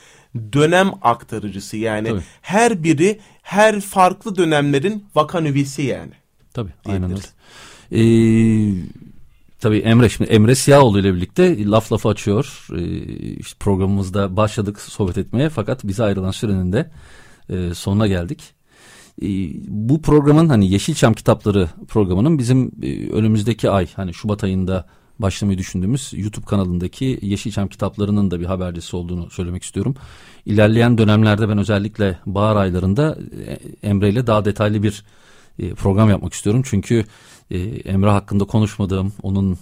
dönem 0.53 0.91
aktarıcısı 1.01 1.77
yani 1.77 2.07
Tabii. 2.07 2.21
her 2.41 2.83
biri 2.83 3.19
her 3.41 3.81
farklı 3.81 4.35
dönemlerin 4.35 5.05
vakanüvisi 5.15 5.81
yani. 5.81 6.13
Tabii 6.53 6.71
aynen 6.85 7.11
öyle. 7.11 7.21
Ee, 7.91 8.73
tabii 9.59 9.77
Emre 9.77 10.09
şimdi 10.09 10.29
Emre 10.29 10.55
Siyahoğlu 10.55 10.99
ile 10.99 11.15
birlikte 11.15 11.65
laf 11.65 11.91
lafı 11.91 12.09
açıyor. 12.09 12.67
Ee, 12.75 12.81
işte 13.35 13.55
programımızda 13.59 14.37
başladık 14.37 14.81
sohbet 14.81 15.17
etmeye 15.17 15.49
fakat 15.49 15.83
bize 15.83 16.03
ayrılan 16.03 16.31
sürenin 16.31 16.73
de 16.73 16.91
e, 17.49 17.73
sonuna 17.73 18.07
geldik. 18.07 18.41
Ee, 19.21 19.27
bu 19.67 20.01
programın 20.01 20.49
hani 20.49 20.71
Yeşilçam 20.71 21.13
kitapları 21.13 21.69
programının 21.87 22.37
bizim 22.37 22.71
e, 22.83 23.09
önümüzdeki 23.09 23.69
ay 23.69 23.87
hani 23.95 24.13
Şubat 24.13 24.43
ayında 24.43 24.87
başlamayı 25.19 25.57
düşündüğümüz 25.57 26.13
YouTube 26.15 26.45
kanalındaki 26.45 27.19
Yeşilçam 27.21 27.67
kitaplarının 27.67 28.31
da 28.31 28.39
bir 28.39 28.45
habercisi 28.45 28.95
olduğunu 28.95 29.29
söylemek 29.29 29.63
istiyorum. 29.63 29.95
İlerleyen 30.45 30.97
dönemlerde 30.97 31.49
ben 31.49 31.57
özellikle 31.57 32.19
bahar 32.25 32.55
aylarında 32.55 33.17
e, 33.47 33.87
Emre 33.87 34.09
ile 34.09 34.27
daha 34.27 34.45
detaylı 34.45 34.83
bir 34.83 35.03
e, 35.59 35.73
program 35.73 36.09
yapmak 36.09 36.33
istiyorum. 36.33 36.61
Çünkü 36.65 37.05
e, 37.51 37.59
Emre 37.59 38.09
hakkında 38.09 38.45
konuşmadığım, 38.45 39.13
onun 39.23 39.57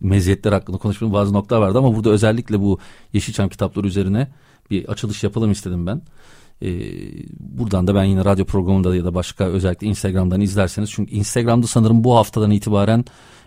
meziyetler 0.00 0.52
hakkında 0.52 0.78
konuşmadığım 0.78 1.14
bazı 1.14 1.32
noktalar 1.32 1.60
vardı 1.60 1.78
ama 1.78 1.96
burada 1.96 2.10
özellikle 2.10 2.60
bu 2.60 2.78
Yeşilçam 3.12 3.48
kitapları 3.48 3.86
üzerine 3.86 4.28
bir 4.70 4.88
açılış 4.88 5.24
yapalım 5.24 5.50
istedim 5.50 5.86
ben. 5.86 6.02
buradan 7.40 7.86
da 7.86 7.94
ben 7.94 8.04
yine 8.04 8.24
radyo 8.24 8.44
programında 8.44 8.96
ya 8.96 9.04
da 9.04 9.14
başka 9.14 9.44
özellikle 9.44 9.86
Instagram'dan 9.86 10.40
izlerseniz 10.40 10.90
çünkü 10.90 11.14
Instagram'da 11.14 11.66
sanırım 11.66 12.04
bu 12.04 12.16
haftadan 12.16 12.50
itibaren 12.50 13.04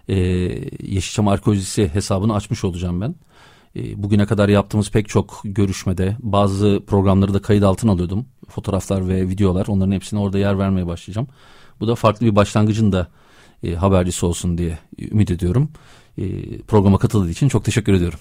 e, 0.08 0.16
Yeşilçam 0.84 1.28
Arkeolojisi 1.28 1.88
hesabını 1.88 2.36
açmış 2.36 2.64
olacağım 2.64 3.02
ben. 3.02 3.16
E, 3.76 4.04
bugüne 4.04 4.26
kadar 4.26 4.50
yaptığımız 4.50 4.92
pek 4.92 5.10
çok 5.10 5.42
görüşmede 5.44 6.18
bazı 6.20 6.84
programları 6.88 7.34
da 7.34 7.42
kayıt 7.42 7.64
altına 7.64 7.92
alıyordum. 7.92 8.26
Fotoğraflar 8.50 9.08
ve 9.08 9.30
videolar 9.30 9.68
onların 9.68 9.92
hepsine 9.92 10.20
orada 10.20 10.38
yer 10.40 10.60
vermeye 10.60 10.88
başlayacağım. 10.88 11.28
Bu 11.82 11.88
da 11.88 11.96
farklı 11.96 12.26
bir 12.26 12.36
başlangıcın 12.36 12.92
da 12.92 13.08
e, 13.64 13.76
habercisi 13.76 14.26
olsun 14.26 14.58
diye 14.58 14.80
ümit 15.00 15.32
ediyorum. 15.32 15.72
E, 16.18 16.58
programa 16.62 16.98
katıldığı 16.98 17.30
için 17.30 17.50
çok 17.50 17.66
teşekkür 17.66 17.94
ediyorum. 17.94 18.20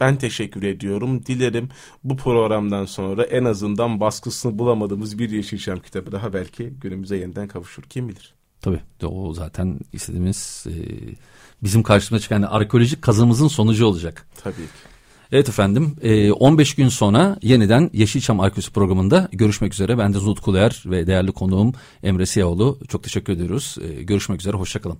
Ben 0.00 0.16
teşekkür 0.16 0.62
ediyorum. 0.62 1.26
Dilerim 1.26 1.68
bu 2.04 2.16
programdan 2.16 2.84
sonra 2.84 3.24
en 3.24 3.44
azından 3.44 4.00
baskısını 4.00 4.58
bulamadığımız 4.58 5.18
bir 5.18 5.30
Yeşilçam 5.30 5.78
kitabı 5.78 6.12
daha 6.12 6.32
belki 6.32 6.64
günümüze 6.64 7.16
yeniden 7.16 7.48
kavuşur. 7.48 7.82
Kim 7.82 8.08
bilir? 8.08 8.34
Tabii 8.60 8.80
o 9.06 9.34
zaten 9.34 9.78
istediğimiz 9.92 10.66
e, 10.66 10.74
bizim 11.62 11.82
karşımıza 11.82 12.22
çıkan 12.22 12.36
yani 12.36 12.46
arkeolojik 12.46 13.02
kazımızın 13.02 13.48
sonucu 13.48 13.86
olacak. 13.86 14.28
Tabii 14.42 14.54
ki. 14.56 14.95
Evet 15.32 15.48
efendim 15.48 15.96
e, 16.02 16.32
15 16.32 16.74
gün 16.74 16.88
sonra 16.88 17.36
yeniden 17.42 17.90
Yeşilçam 17.92 18.40
Arkeolojisi 18.40 18.72
programında 18.72 19.28
görüşmek 19.32 19.74
üzere. 19.74 19.98
Ben 19.98 20.14
de 20.14 20.18
Zulut 20.18 20.40
Kuluer 20.40 20.82
ve 20.86 21.06
değerli 21.06 21.32
konuğum 21.32 21.72
Emre 22.02 22.26
Siyahoğlu 22.26 22.78
çok 22.88 23.02
teşekkür 23.02 23.32
ediyoruz. 23.32 23.76
E, 23.82 24.02
görüşmek 24.02 24.40
üzere 24.40 24.56
hoşçakalın. 24.56 24.98